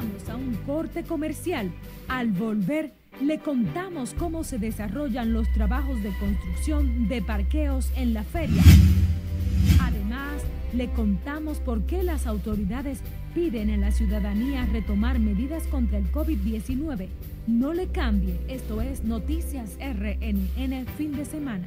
Vamos 0.00 0.28
a 0.30 0.36
un 0.36 0.54
corte 0.64 1.02
comercial. 1.02 1.70
Al 2.08 2.30
volver, 2.30 2.94
le 3.20 3.38
contamos 3.38 4.14
cómo 4.14 4.44
se 4.44 4.58
desarrollan 4.58 5.34
los 5.34 5.46
trabajos 5.52 6.02
de 6.02 6.10
construcción 6.18 7.06
de 7.06 7.20
parqueos 7.20 7.90
en 7.96 8.14
la 8.14 8.24
feria. 8.24 8.62
Además, 9.78 10.42
le 10.72 10.88
contamos 10.92 11.58
por 11.58 11.84
qué 11.84 12.02
las 12.02 12.26
autoridades 12.26 13.00
piden 13.34 13.68
a 13.68 13.76
la 13.76 13.92
ciudadanía 13.92 14.64
retomar 14.72 15.18
medidas 15.18 15.64
contra 15.66 15.98
el 15.98 16.10
COVID-19. 16.10 17.08
No 17.46 17.74
le 17.74 17.88
cambie, 17.88 18.40
esto 18.48 18.80
es 18.80 19.04
Noticias 19.04 19.76
RNN 19.78 20.86
fin 20.96 21.14
de 21.14 21.26
semana. 21.26 21.66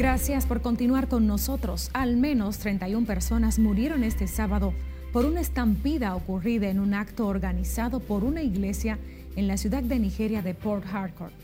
Gracias 0.00 0.46
por 0.46 0.62
continuar 0.62 1.08
con 1.08 1.26
nosotros. 1.26 1.90
Al 1.92 2.16
menos 2.16 2.56
31 2.56 3.06
personas 3.06 3.58
murieron 3.58 4.02
este 4.02 4.28
sábado 4.28 4.72
por 5.12 5.26
una 5.26 5.42
estampida 5.42 6.16
ocurrida 6.16 6.70
en 6.70 6.80
un 6.80 6.94
acto 6.94 7.26
organizado 7.26 8.00
por 8.00 8.24
una 8.24 8.42
iglesia 8.42 8.98
en 9.36 9.46
la 9.46 9.58
ciudad 9.58 9.82
de 9.82 9.98
Nigeria 9.98 10.40
de 10.40 10.54
Port 10.54 10.86
Harcourt. 10.90 11.34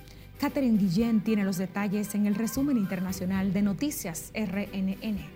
Catherine 0.40 0.78
Guillén 0.78 1.20
tiene 1.20 1.44
los 1.44 1.58
detalles 1.58 2.14
en 2.14 2.24
el 2.24 2.34
resumen 2.34 2.78
internacional 2.78 3.52
de 3.52 3.60
Noticias 3.60 4.32
RNN. 4.34 5.35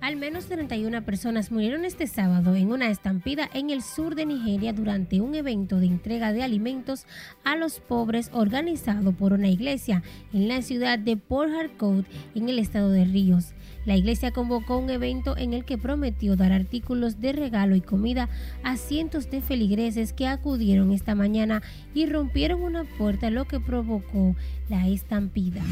Al 0.00 0.16
menos 0.16 0.46
31 0.46 1.02
personas 1.04 1.50
murieron 1.50 1.84
este 1.84 2.06
sábado 2.06 2.54
en 2.54 2.72
una 2.72 2.90
estampida 2.90 3.48
en 3.54 3.70
el 3.70 3.82
sur 3.82 4.14
de 4.14 4.26
Nigeria 4.26 4.72
durante 4.72 5.20
un 5.20 5.34
evento 5.34 5.80
de 5.80 5.86
entrega 5.86 6.32
de 6.32 6.42
alimentos 6.42 7.06
a 7.42 7.56
los 7.56 7.80
pobres 7.80 8.30
organizado 8.32 9.12
por 9.12 9.32
una 9.32 9.48
iglesia 9.48 10.02
en 10.32 10.48
la 10.48 10.60
ciudad 10.60 10.98
de 10.98 11.16
Port 11.16 11.50
Harcourt 11.52 12.06
en 12.34 12.48
el 12.48 12.58
estado 12.58 12.90
de 12.90 13.04
Ríos. 13.04 13.54
La 13.86 13.96
iglesia 13.96 14.30
convocó 14.30 14.78
un 14.78 14.90
evento 14.90 15.36
en 15.36 15.52
el 15.52 15.64
que 15.64 15.78
prometió 15.78 16.36
dar 16.36 16.52
artículos 16.52 17.20
de 17.20 17.32
regalo 17.32 17.74
y 17.74 17.80
comida 17.80 18.28
a 18.62 18.76
cientos 18.76 19.30
de 19.30 19.40
feligreses 19.40 20.12
que 20.12 20.26
acudieron 20.26 20.92
esta 20.92 21.14
mañana 21.14 21.62
y 21.94 22.06
rompieron 22.06 22.62
una 22.62 22.84
puerta, 22.84 23.30
lo 23.30 23.46
que 23.46 23.60
provocó 23.60 24.36
la 24.68 24.86
estampida. 24.88 25.62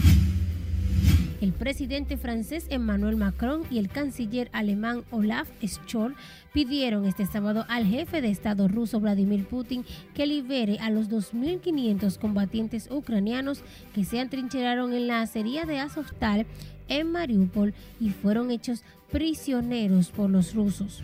El 1.43 1.53
presidente 1.53 2.17
francés 2.17 2.67
Emmanuel 2.71 3.17
Macron 3.17 3.63
y 3.69 3.79
el 3.79 3.89
canciller 3.89 4.49
alemán 4.53 5.03
Olaf 5.11 5.49
Scholz 5.61 6.15
pidieron 6.53 7.05
este 7.05 7.27
sábado 7.27 7.65
al 7.69 7.85
jefe 7.85 8.23
de 8.23 8.31
Estado 8.31 8.69
ruso 8.69 9.01
Vladimir 9.01 9.45
Putin 9.49 9.85
que 10.15 10.29
libere 10.29 10.79
a 10.79 10.89
los 10.89 11.11
2.500 11.11 12.17
combatientes 12.21 12.89
ucranianos 12.93 13.65
que 13.93 14.05
se 14.05 14.21
atrincheraron 14.21 14.93
en 14.93 15.09
la 15.09 15.21
acería 15.21 15.65
de 15.65 15.81
Azovstal 15.81 16.47
en 16.87 17.11
Mariupol 17.11 17.75
y 17.99 18.11
fueron 18.11 18.53
hechos 18.53 18.85
prisioneros 19.11 20.13
por 20.13 20.31
los 20.31 20.55
rusos. 20.55 21.03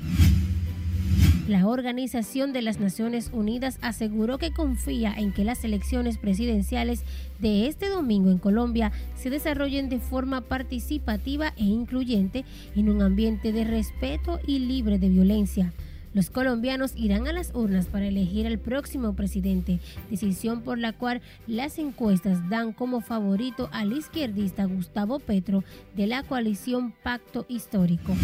La 1.48 1.66
Organización 1.66 2.52
de 2.52 2.60
las 2.60 2.78
Naciones 2.78 3.30
Unidas 3.32 3.78
aseguró 3.80 4.36
que 4.36 4.52
confía 4.52 5.14
en 5.16 5.32
que 5.32 5.44
las 5.44 5.64
elecciones 5.64 6.18
presidenciales 6.18 7.04
de 7.38 7.68
este 7.68 7.88
domingo 7.88 8.30
en 8.30 8.36
Colombia 8.36 8.92
se 9.16 9.30
desarrollen 9.30 9.88
de 9.88 9.98
forma 9.98 10.42
participativa 10.42 11.54
e 11.56 11.64
incluyente 11.64 12.44
en 12.76 12.90
un 12.90 13.00
ambiente 13.00 13.52
de 13.52 13.64
respeto 13.64 14.40
y 14.46 14.58
libre 14.58 14.98
de 14.98 15.08
violencia. 15.08 15.72
Los 16.12 16.28
colombianos 16.28 16.92
irán 16.96 17.26
a 17.26 17.32
las 17.32 17.54
urnas 17.54 17.86
para 17.86 18.06
elegir 18.06 18.46
al 18.46 18.58
próximo 18.58 19.14
presidente, 19.14 19.78
decisión 20.10 20.62
por 20.62 20.76
la 20.76 20.92
cual 20.92 21.22
las 21.46 21.78
encuestas 21.78 22.48
dan 22.50 22.72
como 22.72 23.00
favorito 23.00 23.70
al 23.72 23.92
izquierdista 23.92 24.64
Gustavo 24.64 25.18
Petro 25.18 25.64
de 25.96 26.06
la 26.06 26.22
coalición 26.24 26.92
Pacto 27.02 27.46
Histórico. 27.48 28.14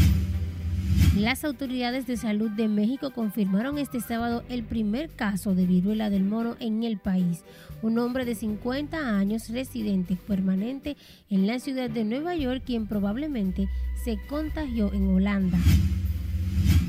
Las 1.16 1.44
autoridades 1.44 2.08
de 2.08 2.16
salud 2.16 2.50
de 2.50 2.66
México 2.66 3.12
confirmaron 3.12 3.78
este 3.78 4.00
sábado 4.00 4.42
el 4.48 4.64
primer 4.64 5.10
caso 5.10 5.54
de 5.54 5.64
viruela 5.64 6.10
del 6.10 6.24
mono 6.24 6.56
en 6.58 6.82
el 6.82 6.98
país. 6.98 7.44
Un 7.82 8.00
hombre 8.00 8.24
de 8.24 8.34
50 8.34 9.16
años 9.16 9.48
residente 9.48 10.16
permanente 10.16 10.96
en 11.30 11.46
la 11.46 11.60
ciudad 11.60 11.88
de 11.88 12.04
Nueva 12.04 12.34
York 12.34 12.64
quien 12.66 12.88
probablemente 12.88 13.68
se 14.04 14.18
contagió 14.26 14.92
en 14.92 15.14
Holanda. 15.14 15.58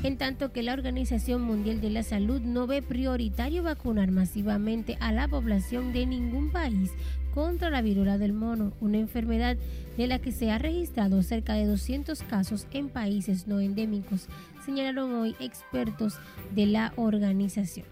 En 0.02 0.18
tanto 0.18 0.52
que 0.52 0.64
la 0.64 0.74
Organización 0.74 1.44
Mundial 1.44 1.80
de 1.80 1.92
la 1.92 2.02
Salud 2.02 2.42
no 2.42 2.66
ve 2.66 2.82
prioritario 2.82 3.62
vacunar 3.62 4.10
masivamente 4.10 4.98
a 5.02 5.12
la 5.12 5.28
población 5.28 5.94
de 5.94 6.08
ningún 6.08 6.50
país 6.50 6.90
contra 7.36 7.70
la 7.70 7.82
viruela 7.82 8.18
del 8.18 8.32
mono, 8.32 8.72
una 8.80 8.98
enfermedad 8.98 9.58
de 9.98 10.08
la 10.08 10.20
que 10.20 10.32
se 10.32 10.50
ha 10.50 10.58
registrado 10.58 11.22
cerca 11.22 11.54
de 11.54 11.66
200 11.66 12.24
casos 12.24 12.66
en 12.72 12.88
países 12.88 13.46
no 13.46 13.60
endémicos, 13.60 14.28
señalaron 14.66 15.14
hoy 15.14 15.36
expertos 15.42 16.18
de 16.56 16.66
la 16.66 16.94
organización. 16.96 17.86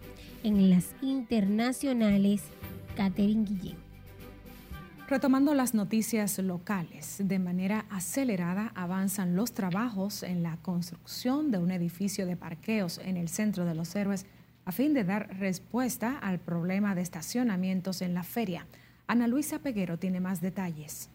En 0.44 0.70
las 0.70 0.96
internacionales, 1.02 2.42
Catherine 2.96 3.44
Guillén. 3.44 3.76
Retomando 5.10 5.54
las 5.54 5.74
noticias 5.74 6.40
locales, 6.40 7.18
de 7.20 7.38
manera 7.38 7.86
acelerada 7.90 8.72
avanzan 8.76 9.36
los 9.36 9.54
trabajos 9.54 10.24
en 10.24 10.42
la 10.42 10.56
construcción 10.58 11.52
de 11.52 11.58
un 11.58 11.72
edificio 11.72 12.26
de 12.26 12.38
parqueos 12.38 12.98
en 13.04 13.18
el 13.18 13.28
centro 13.28 13.66
de 13.66 13.76
los 13.76 13.94
héroes 13.96 14.26
a 14.64 14.72
fin 14.72 14.94
de 14.94 15.04
dar 15.04 15.38
respuesta 15.38 16.18
al 16.18 16.40
problema 16.40 16.96
de 16.96 17.02
estacionamientos 17.02 18.02
en 18.02 18.14
la 18.14 18.24
feria. 18.24 18.66
Ana 19.08 19.28
Luisa 19.28 19.60
Peguero 19.60 19.98
tiene 20.00 20.20
más 20.20 20.42
detalles. 20.42 21.10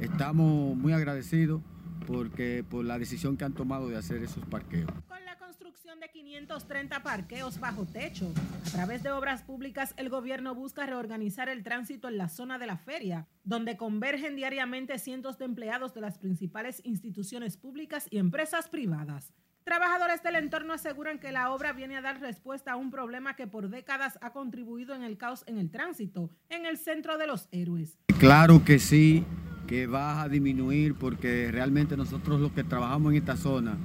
Estamos 0.00 0.76
muy 0.76 0.92
agradecidos 0.92 1.60
porque 2.06 2.64
por 2.68 2.84
la 2.84 2.98
decisión 2.98 3.36
que 3.36 3.44
han 3.44 3.52
tomado 3.52 3.88
de 3.88 3.96
hacer 3.96 4.22
esos 4.22 4.44
parqueos. 4.46 4.90
Con 5.06 5.24
la 5.24 5.36
construcción 5.38 6.00
de 6.00 6.08
530 6.10 7.02
parqueos 7.02 7.60
bajo 7.60 7.84
techo, 7.84 8.32
a 8.66 8.70
través 8.70 9.02
de 9.02 9.10
obras 9.10 9.42
públicas 9.42 9.92
el 9.96 10.08
gobierno 10.08 10.54
busca 10.54 10.86
reorganizar 10.86 11.48
el 11.48 11.62
tránsito 11.62 12.08
en 12.08 12.16
la 12.16 12.28
zona 12.28 12.58
de 12.58 12.66
la 12.66 12.78
feria, 12.78 13.26
donde 13.44 13.76
convergen 13.76 14.36
diariamente 14.36 14.98
cientos 14.98 15.36
de 15.38 15.44
empleados 15.44 15.94
de 15.94 16.00
las 16.00 16.18
principales 16.18 16.80
instituciones 16.84 17.56
públicas 17.56 18.06
y 18.10 18.18
empresas 18.18 18.68
privadas. 18.68 19.32
Trabajadores 19.66 20.22
del 20.22 20.36
entorno 20.36 20.74
aseguran 20.74 21.18
que 21.18 21.32
la 21.32 21.50
obra 21.50 21.72
viene 21.72 21.96
a 21.96 22.00
dar 22.00 22.20
respuesta 22.20 22.70
a 22.70 22.76
un 22.76 22.92
problema 22.92 23.34
que 23.34 23.48
por 23.48 23.68
décadas 23.68 24.16
ha 24.22 24.30
contribuido 24.30 24.94
en 24.94 25.02
el 25.02 25.18
caos 25.18 25.42
en 25.48 25.58
el 25.58 25.72
tránsito, 25.72 26.30
en 26.50 26.66
el 26.66 26.78
centro 26.78 27.18
de 27.18 27.26
los 27.26 27.48
héroes. 27.50 27.98
Claro 28.20 28.64
que 28.64 28.78
sí, 28.78 29.24
que 29.66 29.88
va 29.88 30.22
a 30.22 30.28
disminuir 30.28 30.94
porque 30.94 31.50
realmente 31.50 31.96
nosotros 31.96 32.40
los 32.40 32.52
que 32.52 32.62
trabajamos 32.62 33.10
en 33.10 33.18
esta 33.18 33.36
zona 33.36 33.76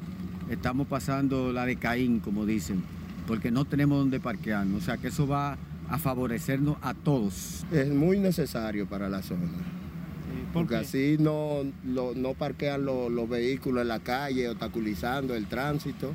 estamos 0.52 0.86
pasando 0.86 1.52
la 1.52 1.66
de 1.66 1.78
Caín, 1.78 2.20
como 2.20 2.46
dicen, 2.46 2.84
porque 3.26 3.50
no 3.50 3.66
tenemos 3.66 3.98
donde 3.98 4.20
parquearnos. 4.20 4.84
O 4.84 4.86
sea 4.86 4.98
que 4.98 5.08
eso 5.08 5.26
va 5.26 5.58
a 5.90 5.98
favorecernos 5.98 6.78
a 6.84 6.94
todos. 6.94 7.66
Es 7.72 7.90
muy 7.90 8.20
necesario 8.20 8.86
para 8.86 9.10
la 9.10 9.24
zona 9.24 9.81
porque 10.53 10.75
así 10.75 11.17
no, 11.20 11.63
no 11.84 12.34
parquean 12.34 12.86
los 12.86 13.29
vehículos 13.29 13.81
en 13.81 13.88
la 13.88 14.00
calle, 14.00 14.50
obstaculizando 14.50 15.36
el 15.36 15.48
tránsito. 15.48 16.13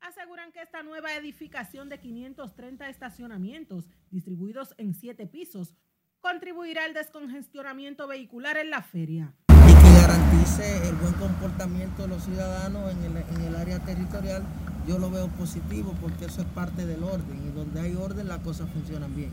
Aseguran 0.00 0.52
que 0.52 0.62
esta 0.62 0.82
nueva 0.82 1.14
edificación 1.14 1.88
de 1.88 1.98
530 1.98 2.88
estacionamientos, 2.88 3.88
distribuidos 4.10 4.74
en 4.78 4.94
siete 4.94 5.26
pisos, 5.26 5.74
contribuirá 6.20 6.84
al 6.84 6.94
descongestionamiento 6.94 8.08
vehicular 8.08 8.56
en 8.56 8.70
la 8.70 8.82
feria. 8.82 9.34
Y 9.48 9.74
que 9.74 10.00
garantice 10.00 10.88
el 10.88 10.94
buen 10.96 11.14
comportamiento 11.14 12.02
de 12.02 12.08
los 12.08 12.24
ciudadanos 12.24 12.92
en 12.92 13.04
el, 13.04 13.16
en 13.16 13.40
el 13.42 13.56
área 13.56 13.78
territorial, 13.80 14.42
yo 14.86 14.98
lo 14.98 15.10
veo 15.10 15.28
positivo 15.28 15.94
porque 16.00 16.26
eso 16.26 16.42
es 16.42 16.46
parte 16.48 16.86
del 16.86 17.02
orden 17.02 17.48
y 17.48 17.52
donde 17.52 17.80
hay 17.80 17.94
orden 17.94 18.28
las 18.28 18.38
cosas 18.40 18.70
funcionan 18.70 19.14
bien 19.14 19.32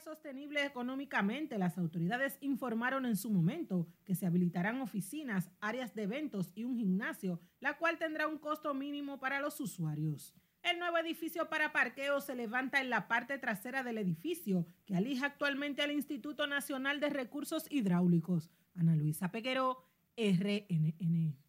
sostenible 0.00 0.64
económicamente, 0.64 1.58
las 1.58 1.78
autoridades 1.78 2.38
informaron 2.40 3.06
en 3.06 3.16
su 3.16 3.30
momento 3.30 3.86
que 4.04 4.14
se 4.14 4.26
habilitarán 4.26 4.80
oficinas, 4.80 5.50
áreas 5.60 5.94
de 5.94 6.02
eventos 6.04 6.52
y 6.54 6.64
un 6.64 6.76
gimnasio, 6.76 7.40
la 7.60 7.76
cual 7.78 7.98
tendrá 7.98 8.26
un 8.26 8.38
costo 8.38 8.74
mínimo 8.74 9.18
para 9.18 9.40
los 9.40 9.60
usuarios. 9.60 10.34
El 10.62 10.78
nuevo 10.78 10.98
edificio 10.98 11.48
para 11.48 11.72
parqueo 11.72 12.20
se 12.20 12.34
levanta 12.34 12.80
en 12.80 12.90
la 12.90 13.08
parte 13.08 13.38
trasera 13.38 13.82
del 13.82 13.98
edificio, 13.98 14.66
que 14.86 14.96
alija 14.96 15.26
actualmente 15.26 15.82
al 15.82 15.92
Instituto 15.92 16.46
Nacional 16.46 17.00
de 17.00 17.10
Recursos 17.10 17.66
Hidráulicos. 17.70 18.50
Ana 18.74 18.94
Luisa 18.94 19.30
Peguero, 19.30 19.84
RNN. 20.16 21.47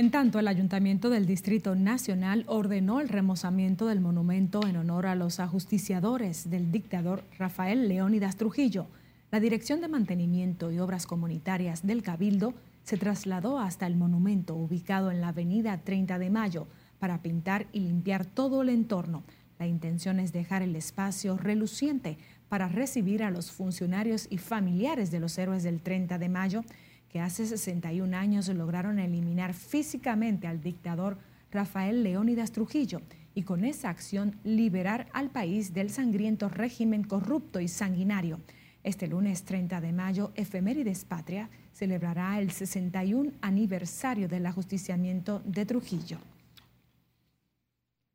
En 0.00 0.10
tanto, 0.10 0.38
el 0.38 0.48
Ayuntamiento 0.48 1.10
del 1.10 1.26
Distrito 1.26 1.74
Nacional 1.74 2.44
ordenó 2.46 3.02
el 3.02 3.10
remozamiento 3.10 3.86
del 3.86 4.00
monumento 4.00 4.66
en 4.66 4.78
honor 4.78 5.04
a 5.04 5.14
los 5.14 5.40
ajusticiadores 5.40 6.48
del 6.48 6.72
dictador 6.72 7.22
Rafael 7.38 7.86
Leónidas 7.86 8.36
Trujillo. 8.36 8.86
La 9.30 9.40
Dirección 9.40 9.82
de 9.82 9.88
Mantenimiento 9.88 10.72
y 10.72 10.78
Obras 10.78 11.06
Comunitarias 11.06 11.86
del 11.86 12.02
Cabildo 12.02 12.54
se 12.82 12.96
trasladó 12.96 13.58
hasta 13.58 13.86
el 13.86 13.94
monumento 13.94 14.54
ubicado 14.54 15.10
en 15.10 15.20
la 15.20 15.28
avenida 15.28 15.76
30 15.76 16.18
de 16.18 16.30
Mayo 16.30 16.66
para 16.98 17.20
pintar 17.20 17.66
y 17.70 17.80
limpiar 17.80 18.24
todo 18.24 18.62
el 18.62 18.70
entorno. 18.70 19.22
La 19.58 19.66
intención 19.66 20.18
es 20.18 20.32
dejar 20.32 20.62
el 20.62 20.76
espacio 20.76 21.36
reluciente 21.36 22.16
para 22.48 22.68
recibir 22.68 23.22
a 23.22 23.30
los 23.30 23.50
funcionarios 23.50 24.28
y 24.30 24.38
familiares 24.38 25.10
de 25.10 25.20
los 25.20 25.36
héroes 25.36 25.62
del 25.62 25.82
30 25.82 26.16
de 26.16 26.28
Mayo 26.30 26.64
que 27.10 27.20
hace 27.20 27.46
61 27.46 28.16
años 28.16 28.48
lograron 28.48 28.98
eliminar 28.98 29.52
físicamente 29.52 30.46
al 30.46 30.60
dictador 30.60 31.18
Rafael 31.50 32.02
Leónidas 32.02 32.52
Trujillo 32.52 33.02
y 33.34 33.42
con 33.42 33.64
esa 33.64 33.90
acción 33.90 34.36
liberar 34.44 35.08
al 35.12 35.30
país 35.30 35.74
del 35.74 35.90
sangriento 35.90 36.48
régimen 36.48 37.02
corrupto 37.02 37.60
y 37.60 37.68
sanguinario. 37.68 38.40
Este 38.82 39.08
lunes 39.08 39.44
30 39.44 39.80
de 39.80 39.92
mayo, 39.92 40.32
Efemérides 40.36 41.04
Patria 41.04 41.50
celebrará 41.72 42.40
el 42.40 42.50
61 42.50 43.32
aniversario 43.40 44.28
del 44.28 44.46
ajusticiamiento 44.46 45.42
de 45.44 45.66
Trujillo. 45.66 46.18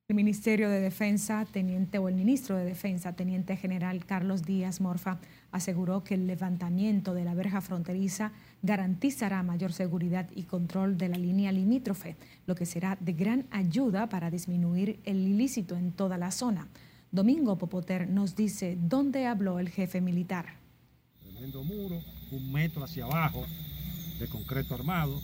El 0.08 0.18
Ministerio 0.18 0.70
de 0.70 0.82
Defensa, 0.82 1.48
teniente 1.52 1.98
o 1.98 2.08
el 2.08 2.14
ministro 2.14 2.56
de 2.56 2.64
Defensa, 2.64 3.14
teniente 3.14 3.58
general 3.58 4.06
Carlos 4.06 4.44
Díaz 4.44 4.80
Morfa, 4.80 5.18
aseguró 5.52 6.04
que 6.04 6.14
el 6.14 6.28
levantamiento 6.28 7.16
de 7.16 7.26
la 7.26 7.34
verja 7.34 7.60
fronteriza 7.60 8.32
garantizará 8.62 9.42
mayor 9.42 9.74
seguridad 9.74 10.30
y 10.36 10.44
control 10.44 11.00
de 11.00 11.10
la 11.10 11.18
línea 11.18 11.52
limítrofe, 11.52 12.18
lo 12.46 12.54
que 12.54 12.68
será 12.68 13.00
de 13.02 13.14
gran 13.14 13.48
ayuda 13.50 14.08
para 14.08 14.30
disminuir 14.30 15.00
el 15.06 15.18
ilícito 15.28 15.76
en 15.76 15.92
toda 15.92 16.20
la 16.20 16.30
zona. 16.30 16.68
Domingo 17.12 17.58
Popoter 17.58 18.08
nos 18.08 18.36
dice 18.36 18.78
dónde 18.80 19.26
habló 19.26 19.58
el 19.58 19.70
jefe 19.70 20.02
militar. 20.02 20.60
Tremendo 21.24 21.64
muro, 21.64 22.00
un 22.32 22.52
metro 22.52 22.84
hacia 22.84 23.06
abajo 23.06 23.44
de 24.20 24.28
concreto 24.28 24.76
armado 24.76 25.20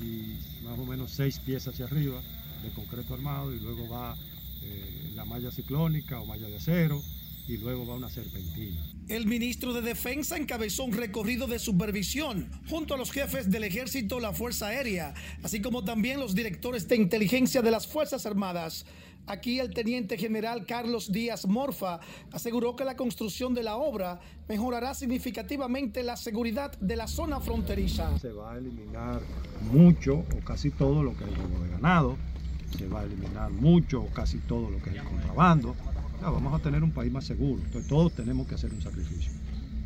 y 0.00 0.38
más 0.62 0.78
o 0.78 0.86
menos 0.86 1.10
seis 1.10 1.40
pies 1.40 1.66
hacia 1.66 1.86
arriba 1.86 2.20
de 2.62 2.70
concreto 2.70 3.14
armado 3.14 3.54
y 3.54 3.60
luego 3.60 3.88
va 3.88 4.16
eh, 4.62 5.12
la 5.14 5.24
malla 5.24 5.50
ciclónica 5.50 6.20
o 6.20 6.26
malla 6.26 6.48
de 6.48 6.56
acero 6.56 7.02
y 7.48 7.56
luego 7.58 7.86
va 7.86 7.94
una 7.94 8.10
serpentina. 8.10 8.80
El 9.08 9.26
ministro 9.26 9.72
de 9.72 9.82
Defensa 9.82 10.36
encabezó 10.36 10.84
un 10.84 10.92
recorrido 10.92 11.46
de 11.46 11.58
supervisión 11.58 12.50
junto 12.68 12.94
a 12.94 12.96
los 12.96 13.12
jefes 13.12 13.50
del 13.50 13.64
Ejército, 13.64 14.18
la 14.18 14.32
Fuerza 14.32 14.68
Aérea, 14.68 15.14
así 15.42 15.60
como 15.60 15.84
también 15.84 16.18
los 16.18 16.34
directores 16.34 16.88
de 16.88 16.96
inteligencia 16.96 17.62
de 17.62 17.70
las 17.70 17.86
Fuerzas 17.86 18.26
Armadas. 18.26 18.84
Aquí 19.28 19.58
el 19.58 19.74
teniente 19.74 20.16
general 20.16 20.66
Carlos 20.66 21.10
Díaz 21.10 21.46
Morfa 21.46 21.98
aseguró 22.32 22.76
que 22.76 22.84
la 22.84 22.96
construcción 22.96 23.54
de 23.54 23.64
la 23.64 23.76
obra 23.76 24.20
mejorará 24.48 24.94
significativamente 24.94 26.04
la 26.04 26.16
seguridad 26.16 26.78
de 26.78 26.94
la 26.94 27.08
zona 27.08 27.40
fronteriza. 27.40 28.16
Se 28.20 28.30
va 28.30 28.52
a 28.52 28.58
eliminar 28.58 29.20
mucho 29.72 30.18
o 30.18 30.44
casi 30.44 30.70
todo 30.70 31.02
lo 31.02 31.16
que 31.16 31.24
hay 31.24 31.30
de 31.30 31.70
ganado 31.70 32.16
se 32.76 32.88
va 32.88 33.00
a 33.00 33.04
eliminar 33.04 33.50
mucho 33.50 34.02
o 34.02 34.08
casi 34.08 34.38
todo 34.38 34.70
lo 34.70 34.82
que 34.82 34.90
es 34.90 34.96
el 34.96 35.04
contrabando. 35.04 35.74
vamos 36.20 36.54
a 36.54 36.62
tener 36.62 36.82
un 36.82 36.92
país 36.92 37.12
más 37.12 37.24
seguro. 37.24 37.62
Entonces 37.64 37.88
todos 37.88 38.12
tenemos 38.12 38.46
que 38.46 38.54
hacer 38.54 38.72
un 38.72 38.82
sacrificio. 38.82 39.32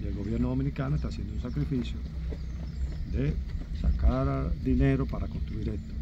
Y 0.03 0.07
el 0.07 0.15
gobierno 0.15 0.49
dominicano 0.49 0.97
está 0.97 1.09
haciendo 1.09 1.35
un 1.35 1.43
sacrificio 1.43 1.99
de 3.13 3.35
sacar 3.81 4.53
dinero 4.63 5.07
para 5.07 5.27
construir 5.27 5.69
esto. 5.69 6.00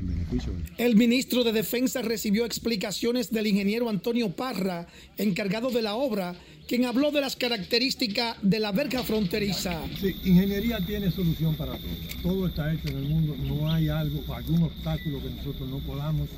De... 0.00 0.84
El 0.84 0.94
ministro 0.94 1.42
de 1.42 1.52
Defensa 1.52 2.02
recibió 2.02 2.44
explicaciones 2.44 3.30
del 3.30 3.48
ingeniero 3.48 3.88
Antonio 3.88 4.30
Parra, 4.30 4.86
encargado 5.16 5.70
de 5.70 5.82
la 5.82 5.96
obra, 5.96 6.36
quien 6.68 6.84
habló 6.84 7.10
de 7.10 7.20
las 7.20 7.34
características 7.34 8.36
de 8.42 8.60
la 8.60 8.70
verja 8.72 9.02
fronteriza. 9.02 9.82
Sí, 10.00 10.14
ingeniería 10.24 10.78
tiene 10.86 11.10
solución 11.10 11.56
para 11.56 11.72
todo. 11.72 11.90
Todo 12.22 12.46
está 12.46 12.72
hecho 12.72 12.88
en 12.88 12.98
el 12.98 13.04
mundo, 13.04 13.34
no 13.36 13.72
hay 13.72 13.88
algo, 13.88 14.22
algún 14.32 14.64
obstáculo 14.64 15.20
que 15.22 15.30
nosotros 15.30 15.68
no 15.68 15.78
podamos, 15.78 16.28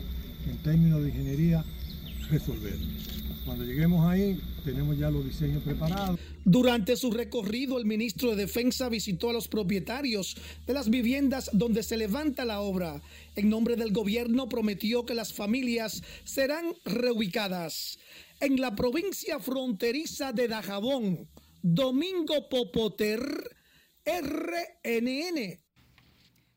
en 0.49 0.57
términos 0.59 1.03
de 1.03 1.09
ingeniería, 1.09 1.65
resolver. 2.31 2.79
Cuando 3.45 3.65
lleguemos 3.65 4.09
ahí, 4.09 4.39
tenemos 4.63 4.99
ya 4.99 5.11
los 5.11 5.25
diseños 5.25 5.63
preparados. 5.63 6.19
Durante 6.45 6.97
su 6.97 7.11
recorrido, 7.11 7.79
el 7.79 7.87
ministro 7.87 8.31
de 8.31 8.37
Defensa 8.37 8.89
visitó 8.89 9.31
a 9.31 9.33
los 9.33 9.49
propietarios 9.49 10.37
de 10.67 10.75
las 10.75 10.91
viviendas 10.91 11.51
donde 11.53 11.83
se 11.83 11.97
levanta 11.97 12.45
la 12.45 12.61
obra. 12.61 13.03
En 13.37 13.49
nombre 13.49 13.77
del 13.77 13.93
gobierno 13.93 14.49
prometió 14.49 15.05
que 15.05 15.15
las 15.15 15.33
familias 15.33 16.03
serán 16.25 16.75
reubicadas. 16.85 17.99
En 18.41 18.61
la 18.61 18.75
provincia 18.75 19.39
fronteriza 19.39 20.33
de 20.33 20.49
Dajabón, 20.49 21.29
Domingo 21.63 22.49
Popoter, 22.49 23.21
RNN. 24.05 25.61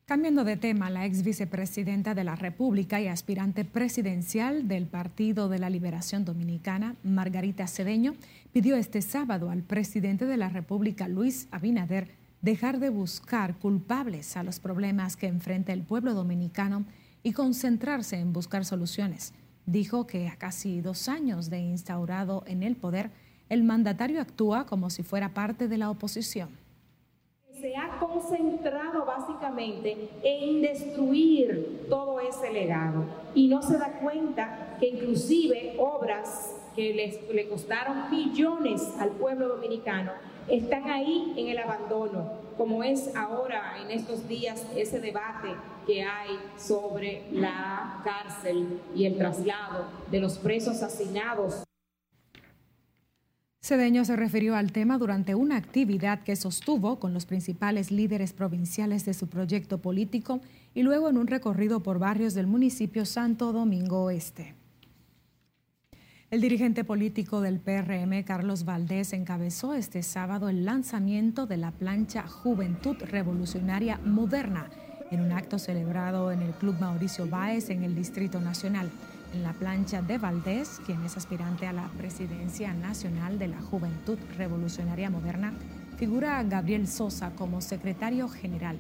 Cambiando 0.06 0.44
de 0.44 0.58
tema, 0.58 0.90
la 0.90 1.06
ex 1.06 1.24
vicepresidenta 1.24 2.14
de 2.14 2.26
la 2.26 2.36
República 2.36 3.00
y 3.00 3.08
aspirante 3.08 3.64
presidencial 3.64 4.68
del 4.68 4.86
Partido 4.86 5.48
de 5.48 5.60
la 5.60 5.70
Liberación 5.70 6.26
Dominicana, 6.26 6.98
Margarita 7.04 7.68
Cedeño, 7.68 8.16
pidió 8.52 8.76
este 8.76 9.02
sábado 9.02 9.50
al 9.50 9.64
presidente 9.64 10.26
de 10.26 10.36
la 10.36 10.50
República, 10.50 11.08
Luis 11.08 11.48
Abinader, 11.52 12.12
dejar 12.42 12.80
de 12.80 12.90
buscar 12.90 13.58
culpables 13.60 14.36
a 14.36 14.44
los 14.44 14.60
problemas 14.60 15.16
que 15.16 15.28
enfrenta 15.28 15.72
el 15.72 15.84
pueblo 15.84 16.14
dominicano 16.14 16.84
y 17.24 17.32
concentrarse 17.32 18.18
en 18.18 18.34
buscar 18.34 18.66
soluciones. 18.66 19.34
Dijo 19.66 20.06
que 20.06 20.28
a 20.28 20.36
casi 20.36 20.82
dos 20.82 21.08
años 21.08 21.50
de 21.50 21.60
instaurado 21.60 22.44
en 22.46 22.64
el 22.64 22.76
poder, 22.76 23.10
el 23.48 23.64
mandatario 23.64 24.20
actúa 24.20 24.66
como 24.66 24.90
si 24.90 25.02
fuera 25.02 25.34
parte 25.34 25.70
de 25.70 25.78
la 25.78 25.90
oposición 25.90 26.62
se 27.64 27.78
ha 27.78 27.98
concentrado 27.98 29.06
básicamente 29.06 30.10
en 30.22 30.62
destruir 30.62 31.88
todo 31.88 32.20
ese 32.20 32.52
legado 32.52 33.06
y 33.34 33.48
no 33.48 33.62
se 33.62 33.78
da 33.78 34.02
cuenta 34.02 34.76
que 34.82 34.90
inclusive 34.90 35.76
obras 35.78 36.54
que 36.76 36.94
les, 36.94 37.34
le 37.34 37.48
costaron 37.48 38.12
millones 38.12 38.94
al 39.00 39.12
pueblo 39.12 39.48
dominicano 39.48 40.12
están 40.50 40.90
ahí 40.90 41.34
en 41.38 41.48
el 41.48 41.58
abandono, 41.58 42.34
como 42.58 42.84
es 42.84 43.16
ahora 43.16 43.78
en 43.82 43.92
estos 43.92 44.28
días 44.28 44.68
ese 44.76 45.00
debate 45.00 45.48
que 45.88 46.04
hay 46.04 46.38
sobre 46.58 47.24
la 47.32 48.02
cárcel 48.04 48.82
y 48.94 49.06
el 49.06 49.18
traslado 49.18 49.86
de 50.12 50.20
los 50.20 50.38
presos 50.38 50.84
asignados. 50.84 51.64
Cedeño 53.64 54.04
se 54.04 54.18
refirió 54.18 54.58
al 54.58 54.74
tema 54.74 54.98
durante 54.98 55.36
una 55.36 55.56
actividad 55.56 56.20
que 56.24 56.36
sostuvo 56.36 57.00
con 57.00 57.14
los 57.14 57.26
principales 57.26 57.92
líderes 57.92 58.34
provinciales 58.34 59.06
de 59.06 59.14
su 59.14 59.28
proyecto 59.28 59.78
político 59.78 60.42
y 60.74 60.84
luego 60.84 61.10
en 61.10 61.18
un 61.18 61.28
recorrido 61.28 61.82
por 61.82 61.98
barrios 61.98 62.34
del 62.34 62.46
municipio 62.46 63.06
Santo 63.06 63.54
Domingo 63.54 64.04
Oeste. 64.04 64.54
El 66.30 66.42
dirigente 66.42 66.84
político 66.84 67.40
del 67.40 67.62
PRM, 67.62 68.24
Carlos 68.26 68.66
Valdés, 68.66 69.14
encabezó 69.14 69.74
este 69.76 70.04
sábado 70.04 70.50
el 70.50 70.66
lanzamiento 70.66 71.48
de 71.48 71.56
la 71.56 71.72
plancha 71.72 72.28
Juventud 72.28 72.98
Revolucionaria 73.00 73.98
Moderna 74.04 74.70
en 75.10 75.22
un 75.22 75.32
acto 75.32 75.58
celebrado 75.58 76.34
en 76.34 76.42
el 76.42 76.52
Club 76.52 76.76
Mauricio 76.82 77.30
Báez 77.30 77.70
en 77.70 77.86
el 77.86 77.96
Distrito 77.96 78.42
Nacional 78.42 78.92
en 79.34 79.44
la 79.44 79.54
plancha 79.54 80.02
de 80.02 80.18
Valdés, 80.18 80.80
quien 80.86 81.04
es 81.04 81.18
aspirante 81.18 81.68
a 81.68 81.74
la 81.74 81.88
presidencia 81.98 82.74
nacional 82.74 83.40
de 83.40 83.48
la 83.48 83.62
Juventud 83.62 84.18
Revolucionaria 84.38 85.10
Moderna, 85.10 85.54
figura 85.98 86.42
Gabriel 86.44 86.88
Sosa 86.88 87.32
como 87.36 87.62
secretario 87.62 88.30
general. 88.30 88.78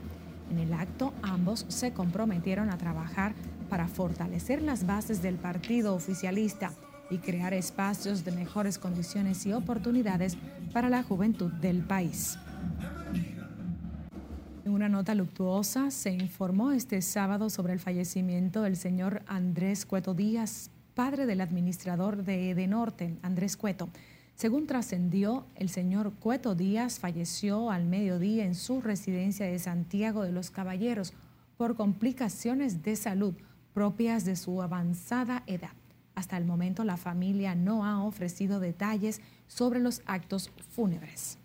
En 0.51 0.59
el 0.59 0.73
acto, 0.73 1.13
ambos 1.21 1.65
se 1.69 1.93
comprometieron 1.93 2.69
a 2.69 2.77
trabajar 2.77 3.33
para 3.69 3.87
fortalecer 3.87 4.61
las 4.61 4.85
bases 4.85 5.21
del 5.21 5.35
partido 5.35 5.95
oficialista 5.95 6.71
y 7.09 7.17
crear 7.17 7.53
espacios 7.53 8.23
de 8.23 8.31
mejores 8.31 8.77
condiciones 8.77 9.45
y 9.45 9.53
oportunidades 9.53 10.37
para 10.71 10.89
la 10.89 11.03
juventud 11.03 11.51
del 11.51 11.81
país. 11.81 12.37
En 14.65 14.71
una 14.71 14.87
nota 14.87 15.13
luctuosa 15.13 15.91
se 15.91 16.11
informó 16.11 16.71
este 16.71 17.01
sábado 17.01 17.49
sobre 17.49 17.73
el 17.73 17.81
fallecimiento 17.81 18.61
del 18.61 18.77
señor 18.77 19.21
Andrés 19.27 19.85
Cueto 19.85 20.13
Díaz, 20.13 20.71
padre 20.93 21.25
del 21.25 21.41
administrador 21.41 22.23
de 22.23 22.51
Edenorte, 22.51 23.17
Andrés 23.23 23.57
Cueto. 23.57 23.89
Según 24.35 24.65
trascendió, 24.65 25.45
el 25.55 25.67
señor 25.67 26.13
Cueto 26.13 26.55
Díaz 26.55 26.99
falleció 26.99 27.71
al 27.71 27.83
mediodía 27.83 28.45
en 28.45 28.55
su 28.55 28.79
residencia 28.79 29.45
de 29.45 29.59
Santiago 29.59 30.23
de 30.23 30.31
los 30.31 30.49
Caballeros 30.49 31.13
por 31.57 31.75
complicaciones 31.75 32.83
de 32.83 32.95
salud 32.95 33.35
propias 33.73 34.23
de 34.23 34.37
su 34.37 34.61
avanzada 34.61 35.43
edad. 35.45 35.73
Hasta 36.15 36.37
el 36.37 36.45
momento 36.45 36.85
la 36.85 36.95
familia 36.95 37.53
no 37.53 37.85
ha 37.85 38.01
ofrecido 38.01 38.61
detalles 38.61 39.19
sobre 39.47 39.81
los 39.81 40.01
actos 40.05 40.51
fúnebres. 40.69 41.37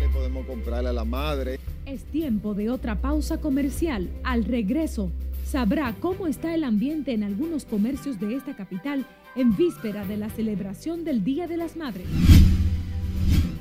Le 0.00 0.08
podemos 0.08 0.44
comprarle 0.46 0.88
a 0.88 0.92
la 0.92 1.04
madre. 1.04 1.60
Es 1.86 2.02
tiempo 2.06 2.54
de 2.54 2.70
otra 2.70 3.00
pausa 3.00 3.38
comercial. 3.38 4.10
Al 4.24 4.44
regreso, 4.44 5.12
sabrá 5.46 5.94
cómo 6.00 6.26
está 6.26 6.52
el 6.56 6.64
ambiente 6.64 7.12
en 7.12 7.22
algunos 7.22 7.66
comercios 7.66 8.18
de 8.18 8.34
esta 8.34 8.56
capital 8.56 9.06
en 9.36 9.56
víspera 9.56 10.04
de 10.04 10.16
la 10.16 10.28
celebración 10.28 11.04
del 11.04 11.22
Día 11.22 11.46
de 11.46 11.56
las 11.56 11.76
Madres. 11.76 12.08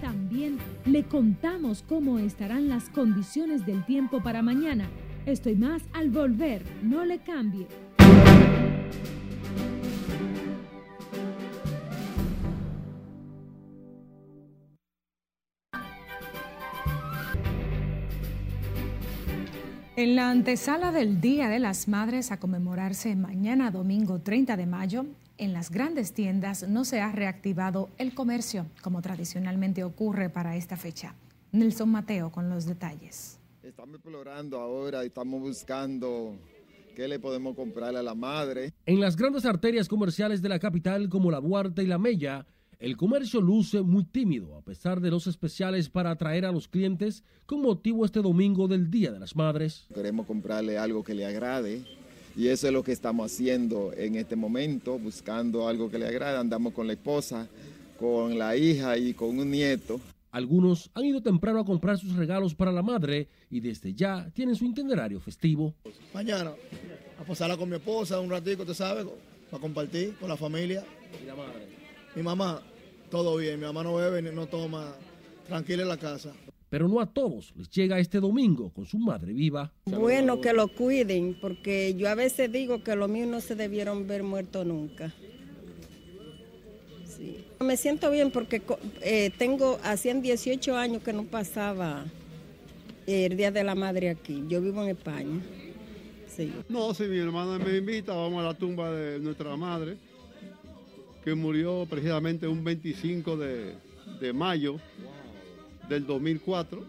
También 0.02 0.58
le 0.88 1.04
contamos 1.04 1.84
cómo 1.88 2.18
estarán 2.18 2.70
las 2.70 2.90
condiciones 2.90 3.68
del 3.68 3.86
tiempo 3.86 4.24
para 4.24 4.42
mañana. 4.42 4.90
Estoy 5.26 5.56
más 5.56 5.82
al 5.94 6.10
volver, 6.10 6.62
no 6.82 7.06
le 7.06 7.20
cambie. 7.20 7.66
En 19.96 20.18
la 20.18 20.30
antesala 20.30 20.92
del 20.92 21.22
Día 21.22 21.48
de 21.48 21.60
las 21.60 21.88
Madres 21.88 22.34
a 22.34 22.40
conmemorarse 22.40 23.16
mañana 23.16 23.72
domingo 23.72 24.20
30 24.20 24.58
de 24.58 24.66
mayo, 24.66 25.06
en 25.38 25.54
las 25.54 25.72
grandes 25.72 26.14
tiendas 26.14 26.68
no 26.68 26.84
se 26.84 27.00
ha 27.00 27.14
reactivado 27.14 27.90
el 27.98 28.14
comercio, 28.14 28.66
como 28.82 29.02
tradicionalmente 29.02 29.86
ocurre 29.86 30.30
para 30.30 30.58
esta 30.58 30.76
fecha. 30.76 31.16
Nelson 31.54 31.90
Mateo 31.90 32.30
con 32.30 32.50
los 32.50 32.66
detalles. 32.66 33.40
Estamos 33.84 34.00
explorando 34.00 34.60
ahora 34.62 35.04
y 35.04 35.08
estamos 35.08 35.42
buscando 35.42 36.38
qué 36.96 37.06
le 37.06 37.20
podemos 37.20 37.54
comprar 37.54 37.94
a 37.98 38.02
la 38.02 38.16
madre. 38.16 38.72
En 38.86 39.02
las 39.02 39.18
grandes 39.18 39.44
arterias 39.44 39.90
comerciales 39.90 40.42
de 40.42 40.48
la 40.48 40.58
capital 40.58 41.10
como 41.10 41.30
la 41.30 41.42
Duarte 41.42 41.84
y 41.84 41.88
la 41.88 41.98
Mella, 41.98 42.46
el 42.80 42.96
comercio 42.96 43.42
luce 43.42 43.82
muy 43.82 44.06
tímido 44.06 44.56
a 44.56 44.62
pesar 44.62 45.02
de 45.02 45.12
los 45.12 45.28
especiales 45.28 45.90
para 45.90 46.12
atraer 46.12 46.46
a 46.46 46.54
los 46.54 46.70
clientes 46.70 47.26
con 47.46 47.62
motivo 47.62 48.06
este 48.06 48.22
domingo 48.22 48.70
del 48.70 48.90
Día 48.90 49.12
de 49.12 49.20
las 49.20 49.36
Madres. 49.36 49.86
Queremos 49.94 50.28
comprarle 50.28 50.78
algo 50.78 51.04
que 51.04 51.14
le 51.14 51.26
agrade, 51.26 51.82
y 52.38 52.48
eso 52.48 52.68
es 52.68 52.74
lo 52.74 52.84
que 52.84 52.94
estamos 52.94 53.30
haciendo 53.30 53.92
en 53.98 54.16
este 54.16 54.38
momento, 54.38 54.98
buscando 54.98 55.68
algo 55.68 55.92
que 55.92 56.00
le 56.00 56.08
agrade. 56.08 56.38
Andamos 56.38 56.72
con 56.72 56.88
la 56.88 56.94
esposa, 56.94 57.50
con 58.00 58.40
la 58.40 58.56
hija 58.56 58.98
y 58.98 59.14
con 59.14 59.38
un 59.38 59.52
nieto. 59.52 60.00
Algunos 60.34 60.90
han 60.96 61.06
ido 61.06 61.22
temprano 61.22 61.60
a 61.60 61.64
comprar 61.64 62.00
sus 62.00 62.16
regalos 62.16 62.56
para 62.56 62.72
la 62.72 62.82
madre 62.82 63.28
y 63.52 63.60
desde 63.60 63.94
ya 63.94 64.32
tienen 64.34 64.56
su 64.56 64.66
itinerario 64.66 65.20
festivo. 65.20 65.76
Mañana 66.12 66.54
a 67.20 67.24
pasarla 67.24 67.56
con 67.56 67.70
mi 67.70 67.76
esposa 67.76 68.20
un 68.20 68.32
ratico, 68.32 68.66
¿te 68.66 68.74
sabes? 68.74 69.06
Para 69.52 69.62
compartir 69.62 70.16
con 70.20 70.30
la 70.30 70.36
familia. 70.36 70.84
¿Y 71.22 71.28
la 71.28 71.36
madre? 71.36 71.68
Mi 72.16 72.24
mamá, 72.24 72.64
todo 73.12 73.38
bien. 73.38 73.60
Mi 73.60 73.68
mamá 73.68 73.84
no 73.84 73.94
bebe 73.94 74.24
ni 74.24 74.32
no 74.32 74.48
toma. 74.48 74.96
Tranquila 75.48 75.84
en 75.84 75.90
la 75.90 75.98
casa. 75.98 76.34
Pero 76.68 76.88
no 76.88 77.00
a 77.00 77.06
todos 77.06 77.54
les 77.56 77.70
llega 77.70 78.00
este 78.00 78.20
domingo 78.20 78.72
con 78.72 78.88
su 78.88 78.98
madre 78.98 79.34
viva. 79.34 79.72
Bueno, 79.86 80.42
que 80.42 80.54
lo 80.54 80.68
cuiden, 80.68 81.38
porque 81.40 81.94
yo 81.94 82.10
a 82.10 82.16
veces 82.16 82.52
digo 82.52 82.84
que 82.84 82.96
los 82.96 83.08
míos 83.08 83.28
no 83.28 83.40
se 83.40 83.54
debieron 83.54 84.08
ver 84.08 84.24
muertos 84.24 84.66
nunca. 84.66 85.14
Me 87.64 87.78
siento 87.78 88.12
bien 88.12 88.30
porque 88.30 88.62
eh, 89.02 89.32
tengo, 89.38 89.80
hacían 89.84 90.22
18 90.22 90.76
años 90.76 91.02
que 91.02 91.14
no 91.14 91.24
pasaba 91.24 92.06
el 93.08 93.38
Día 93.38 93.52
de 93.52 93.64
la 93.64 93.74
Madre 93.74 94.10
aquí. 94.10 94.44
Yo 94.48 94.62
vivo 94.62 94.84
en 94.84 94.90
España. 94.90 95.42
Sí. 96.28 96.52
No, 96.68 96.94
si 96.94 97.04
mi 97.04 97.18
hermana 97.18 97.64
me 97.64 97.78
invita, 97.78 98.14
vamos 98.14 98.44
a 98.44 98.48
la 98.48 98.54
tumba 98.54 98.92
de 98.92 99.20
nuestra 99.20 99.56
madre 99.56 99.98
que 101.24 101.36
murió 101.36 101.88
precisamente 101.90 102.48
un 102.48 102.64
25 102.64 103.38
de, 103.38 103.76
de 104.20 104.34
mayo 104.34 104.78
del 105.88 106.06
2004. 106.06 106.84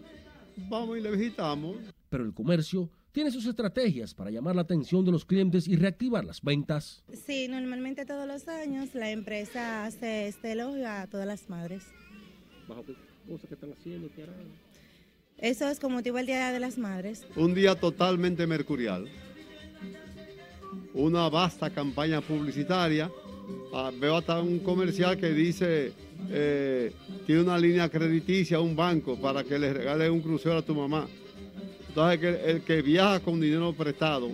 Vamos 0.69 0.99
y 0.99 1.01
le 1.01 1.11
visitamos. 1.13 1.77
Pero 2.09 2.25
el 2.25 2.35
comercio 2.35 2.89
tiene 3.15 3.31
sus 3.31 3.47
estrategias 3.47 4.13
para 4.13 4.31
llamar 4.31 4.57
la 4.57 4.63
atención 4.63 5.05
de 5.05 5.13
los 5.13 5.25
clientes 5.25 5.67
y 5.67 5.77
reactivar 5.77 6.25
las 6.25 6.43
ventas. 6.43 7.03
Sí, 7.27 7.49
normalmente 7.49 8.05
todos 8.05 8.27
los 8.27 8.47
años 8.49 8.95
la 8.95 9.11
empresa 9.11 9.87
hace 9.87 10.29
este 10.29 10.53
elogio 10.53 10.87
a 10.87 11.07
todas 11.07 11.27
las 11.27 11.49
madres. 11.49 11.85
¿Bajo 12.69 12.85
qué 12.85 12.95
cosas 13.27 13.49
que 13.49 13.55
están 13.55 13.73
haciendo? 13.73 14.11
¿Qué 14.15 14.25
harán? 14.25 14.35
Eso 15.39 15.69
es 15.69 15.81
con 15.81 15.93
motivo 15.93 16.19
del 16.19 16.27
Día 16.27 16.53
de 16.53 16.61
las 16.61 16.77
Madres. 16.77 17.27
Un 17.37 17.55
día 17.55 17.75
totalmente 17.75 18.47
mercurial. 18.47 19.09
Una 20.93 21.29
vasta 21.29 21.71
campaña 21.71 22.21
publicitaria 22.21 23.11
Ah, 23.73 23.91
veo 23.93 24.17
hasta 24.17 24.41
un 24.41 24.61
comercial 24.61 25.19
que 25.19 25.31
dice, 25.31 25.93
eh, 26.31 26.93
tiene 27.27 27.43
una 27.43 27.59
línea 27.59 27.89
crediticia, 27.89 28.61
un 28.61 28.77
banco, 28.77 29.21
para 29.21 29.43
que 29.43 29.59
le 29.59 29.73
regale 29.73 30.09
un 30.09 30.21
crucero 30.21 30.59
a 30.59 30.63
tu 30.63 30.75
mamá. 30.75 31.09
Entonces, 31.95 32.41
el, 32.45 32.63
que 32.63 32.83
viaja 32.83 33.21
con 33.21 33.41
dinero 33.41 33.73
prestado, 33.73 34.33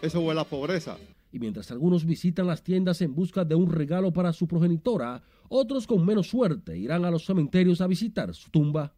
eso 0.00 0.20
huele 0.22 0.40
a 0.40 0.44
pobreza. 0.44 0.96
Y 1.30 1.38
mientras 1.38 1.70
algunos 1.70 2.06
visitan 2.06 2.46
las 2.46 2.62
tiendas 2.62 3.02
en 3.02 3.14
busca 3.14 3.44
de 3.44 3.54
un 3.54 3.70
regalo 3.70 4.10
para 4.14 4.32
su 4.32 4.48
progenitora, 4.48 5.22
otros 5.50 5.86
con 5.86 6.06
menos 6.06 6.28
suerte 6.28 6.78
irán 6.78 7.04
a 7.04 7.10
los 7.10 7.26
cementerios 7.26 7.82
a 7.82 7.86
visitar 7.86 8.32
su 8.32 8.50
tumba. 8.50 8.94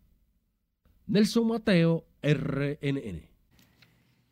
Nelson 1.08 1.48
Mateo, 1.48 2.04
RNN. 2.22 3.22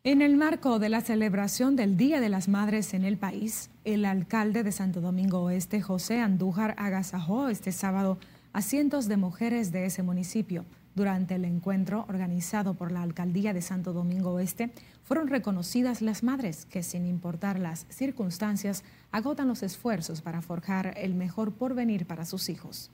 En 0.05 0.21
el 0.21 0.37
marco 0.37 0.79
de 0.79 0.87
la 0.87 1.01
celebración 1.01 1.75
del 1.75 1.97
Día 1.97 2.21
de 2.21 2.29
las 2.29 2.47
Madres 2.47 2.93
en 2.93 3.03
el 3.03 3.17
país, 3.17 3.69
el 3.83 4.05
alcalde 4.05 4.63
de 4.63 4.71
Santo 4.71 5.01
Domingo 5.01 5.41
Oeste, 5.41 5.81
José 5.81 6.21
Andújar, 6.21 6.73
agasajó 6.77 7.49
este 7.49 7.73
sábado 7.73 8.17
a 8.53 8.61
cientos 8.61 9.09
de 9.09 9.17
mujeres 9.17 9.73
de 9.73 9.85
ese 9.87 10.03
municipio. 10.03 10.63
Durante 10.97 11.35
el 11.35 11.45
encuentro 11.45 12.05
organizado 12.09 12.73
por 12.73 12.91
la 12.91 13.03
alcaldía 13.03 13.53
de 13.53 13.61
Santo 13.61 13.93
Domingo 13.93 14.31
Oeste, 14.31 14.71
fueron 15.03 15.27
reconocidas 15.27 16.01
las 16.01 16.23
madres 16.23 16.65
que, 16.65 16.81
sin 16.81 17.05
importar 17.05 17.59
las 17.59 17.85
circunstancias, 17.89 18.83
agotan 19.11 19.47
los 19.47 19.61
esfuerzos 19.61 20.23
para 20.23 20.41
forjar 20.41 20.95
el 20.97 21.13
mejor 21.13 21.53
porvenir 21.53 22.07
para 22.07 22.25
sus 22.25 22.49
hijos. 22.49 22.89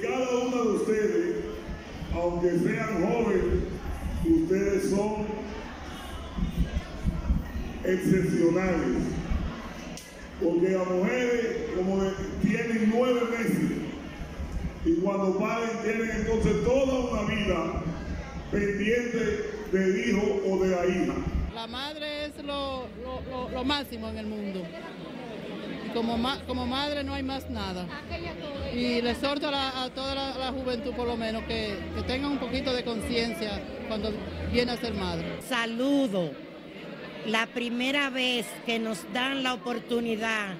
cada 0.00 0.38
una 0.38 0.56
de 0.56 0.68
ustedes, 0.68 1.34
aunque 2.14 2.60
sean 2.60 3.06
jóvenes, 3.08 3.44
ustedes 4.24 4.90
son 4.90 5.26
excepcionales. 7.84 9.02
Porque 10.40 10.68
las 10.68 10.88
mujeres 10.88 11.56
como 11.74 12.04
tienen 12.40 12.92
nueve 12.94 13.20
meses 13.36 13.81
y 14.84 14.94
cuando 14.96 15.38
paren 15.38 15.70
tienen 15.82 16.10
entonces 16.10 16.64
toda 16.64 16.98
una 16.98 17.22
vida 17.34 17.82
pendiente 18.50 19.50
del 19.70 20.08
hijo 20.08 20.42
o 20.48 20.64
de 20.64 20.70
la 20.70 20.86
hija. 20.86 21.14
La 21.54 21.66
madre 21.66 22.26
es 22.26 22.44
lo, 22.44 22.86
lo, 23.52 23.64
máximo 23.64 24.08
en 24.08 24.18
el 24.18 24.26
mundo. 24.26 24.62
como, 25.94 26.18
como 26.46 26.66
madre 26.66 27.04
no 27.04 27.14
hay 27.14 27.22
más 27.22 27.48
nada. 27.48 27.86
Y 28.74 29.00
le 29.00 29.10
exhorto 29.10 29.48
a, 29.52 29.88
toda 29.94 30.14
la, 30.14 30.52
juventud 30.52 30.92
por 30.94 31.06
lo 31.06 31.16
menos 31.16 31.44
que, 31.44 31.76
que 31.94 32.02
tengan 32.02 32.32
un 32.32 32.38
poquito 32.38 32.74
de 32.74 32.82
conciencia 32.82 33.62
cuando 33.86 34.12
viene 34.50 34.72
a 34.72 34.76
ser 34.76 34.94
madre. 34.94 35.40
Saludo 35.42 36.32
la 37.26 37.46
primera 37.46 38.10
vez 38.10 38.46
que 38.66 38.80
nos 38.80 39.00
dan 39.12 39.44
la 39.44 39.54
oportunidad 39.54 40.54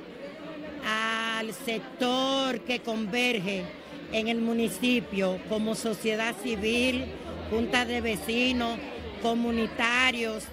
al 0.84 1.52
sector 1.52 2.60
que 2.60 2.80
converge 2.80 3.81
en 4.12 4.28
el 4.28 4.40
municipio 4.40 5.38
como 5.48 5.74
sociedad 5.74 6.34
civil, 6.42 7.06
junta 7.50 7.84
de 7.84 8.00
vecinos, 8.00 8.78
comunitarios, 9.22 10.44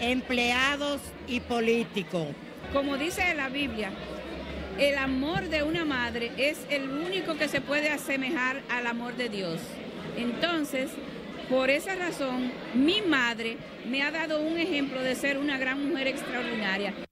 empleados 0.00 1.00
y 1.26 1.40
políticos. 1.40 2.28
Como 2.72 2.96
dice 2.96 3.34
la 3.34 3.48
Biblia, 3.48 3.90
el 4.78 4.98
amor 4.98 5.48
de 5.48 5.62
una 5.62 5.84
madre 5.84 6.32
es 6.36 6.58
el 6.68 6.90
único 6.90 7.36
que 7.36 7.48
se 7.48 7.60
puede 7.60 7.90
asemejar 7.90 8.60
al 8.68 8.86
amor 8.86 9.16
de 9.16 9.28
Dios. 9.28 9.60
Entonces, 10.18 10.90
por 11.48 11.70
esa 11.70 11.94
razón, 11.94 12.52
mi 12.74 13.00
madre 13.02 13.56
me 13.88 14.02
ha 14.02 14.10
dado 14.10 14.40
un 14.40 14.58
ejemplo 14.58 15.00
de 15.00 15.14
ser 15.14 15.38
una 15.38 15.58
gran 15.58 15.88
mujer 15.88 16.08
extraordinaria. 16.08 17.05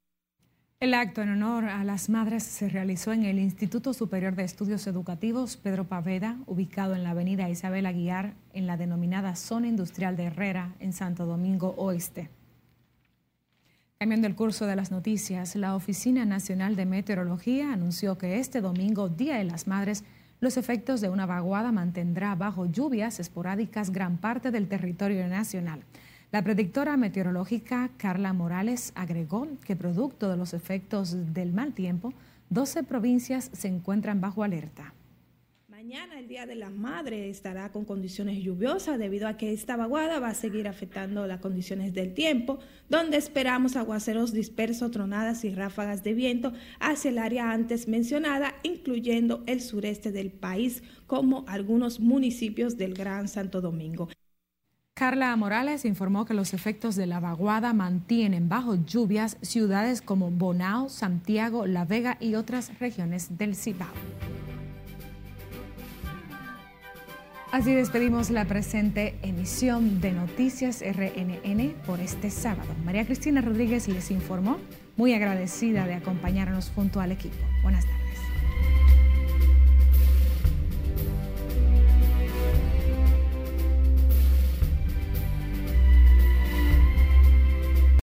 El 0.85 0.93
acto 0.93 1.23
en 1.23 1.31
honor 1.31 1.65
a 1.65 1.83
las 1.83 2.11
madres 2.11 2.43
se 2.43 2.69
realizó 2.69 3.15
en 3.15 3.25
el 3.25 3.39
Instituto 3.39 3.95
Superior 3.95 4.35
de 4.35 4.45
Estudios 4.45 4.87
Educativos 4.87 5.57
Pedro 5.57 5.85
Paveda, 5.85 6.37
ubicado 6.45 6.95
en 6.95 7.05
la 7.05 7.13
avenida 7.13 7.49
Isabel 7.49 7.87
Aguiar, 7.87 8.35
en 8.53 8.67
la 8.67 8.77
denominada 8.77 9.35
Zona 9.35 9.69
Industrial 9.69 10.15
de 10.15 10.25
Herrera, 10.25 10.75
en 10.81 10.93
Santo 10.93 11.25
Domingo 11.25 11.75
Oeste. 11.79 12.29
Cambiando 13.99 14.27
el 14.27 14.35
curso 14.35 14.67
de 14.67 14.77
las 14.77 14.91
noticias, 14.91 15.57
la 15.57 15.75
Oficina 15.75 16.27
Nacional 16.27 16.77
de 16.77 16.85
Meteorología 16.85 17.73
anunció 17.73 18.19
que 18.19 18.39
este 18.39 18.61
domingo, 18.61 19.09
Día 19.09 19.39
de 19.39 19.45
las 19.45 19.67
Madres, 19.67 20.05
los 20.41 20.59
efectos 20.59 21.01
de 21.01 21.09
una 21.09 21.25
vaguada 21.25 21.73
mantendrá 21.73 22.35
bajo 22.35 22.67
lluvias 22.67 23.21
esporádicas 23.21 23.89
gran 23.89 24.19
parte 24.19 24.51
del 24.51 24.69
territorio 24.69 25.27
nacional. 25.29 25.81
La 26.35 26.43
predictora 26.43 26.97
meteorológica 26.97 27.93
Carla 27.97 28.33
Morales 28.33 28.91
agregó 28.97 29.47
que 29.65 29.77
producto 29.77 30.29
de 30.29 30.37
los 30.37 30.53
efectos 30.53 31.33
del 31.33 31.53
mal 31.53 31.75
tiempo, 31.75 32.13
12 32.51 32.83
provincias 32.83 33.53
se 33.53 33.69
encuentran 33.69 34.21
bajo 34.21 34.43
alerta. 34.43 34.95
Mañana, 35.69 36.19
el 36.19 36.27
Día 36.27 36.45
de 36.45 36.57
la 36.57 36.71
Madre, 36.71 37.31
estará 37.31 37.71
con 37.71 37.85
condiciones 37.85 38.43
lluviosas 38.43 38.99
debido 38.99 39.29
a 39.29 39.37
que 39.37 39.53
esta 39.53 39.77
vaguada 39.77 40.19
va 40.19 40.31
a 40.31 40.35
seguir 40.35 40.67
afectando 40.67 41.25
las 41.29 41.39
condiciones 41.39 41.95
del 41.95 42.15
tiempo, 42.15 42.59
donde 42.89 43.17
esperamos 43.17 43.77
aguaceros 43.77 44.33
dispersos, 44.33 44.91
tronadas 44.91 45.45
y 45.45 45.55
ráfagas 45.55 46.03
de 46.03 46.15
viento 46.15 46.53
hacia 46.81 47.13
el 47.13 47.19
área 47.19 47.53
antes 47.53 47.87
mencionada, 47.87 48.57
incluyendo 48.65 49.45
el 49.47 49.61
sureste 49.61 50.11
del 50.11 50.33
país, 50.33 50.83
como 51.07 51.45
algunos 51.47 52.01
municipios 52.01 52.77
del 52.77 52.95
Gran 52.95 53.29
Santo 53.29 53.61
Domingo. 53.61 54.09
Carla 54.95 55.35
Morales 55.35 55.85
informó 55.85 56.25
que 56.25 56.35
los 56.35 56.55
efectos 56.55 56.95
de 56.95 57.07
la 57.07 57.19
vaguada 57.19 57.73
mantienen 57.73 58.49
bajo 58.49 58.77
lluvias 58.77 59.39
ciudades 59.43 60.01
como 60.01 60.31
Bonao, 60.31 60.89
Santiago, 60.89 61.67
La 61.67 61.85
Vega 61.85 62.17
y 62.21 62.37
otras 62.37 62.79
regiones 62.79 63.37
del 63.37 63.57
Cibao. 63.57 63.89
Así 67.51 67.75
despedimos 67.75 68.31
la 68.31 68.45
presente 68.45 69.19
emisión 69.23 70.01
de 70.01 70.13
Noticias 70.13 70.81
RNN 70.81 71.75
por 71.85 71.99
este 71.99 72.31
sábado. 72.31 72.73
María 72.85 73.05
Cristina 73.05 73.41
Rodríguez 73.41 73.89
les 73.89 74.13
informó, 74.13 74.59
muy 74.97 75.13
agradecida 75.13 75.89
de 75.89 75.95
acompañarnos 75.95 76.71
junto 76.73 77.01
al 77.01 77.11
equipo. 77.11 77.45
Buenas 77.65 77.85
tardes. 77.85 78.04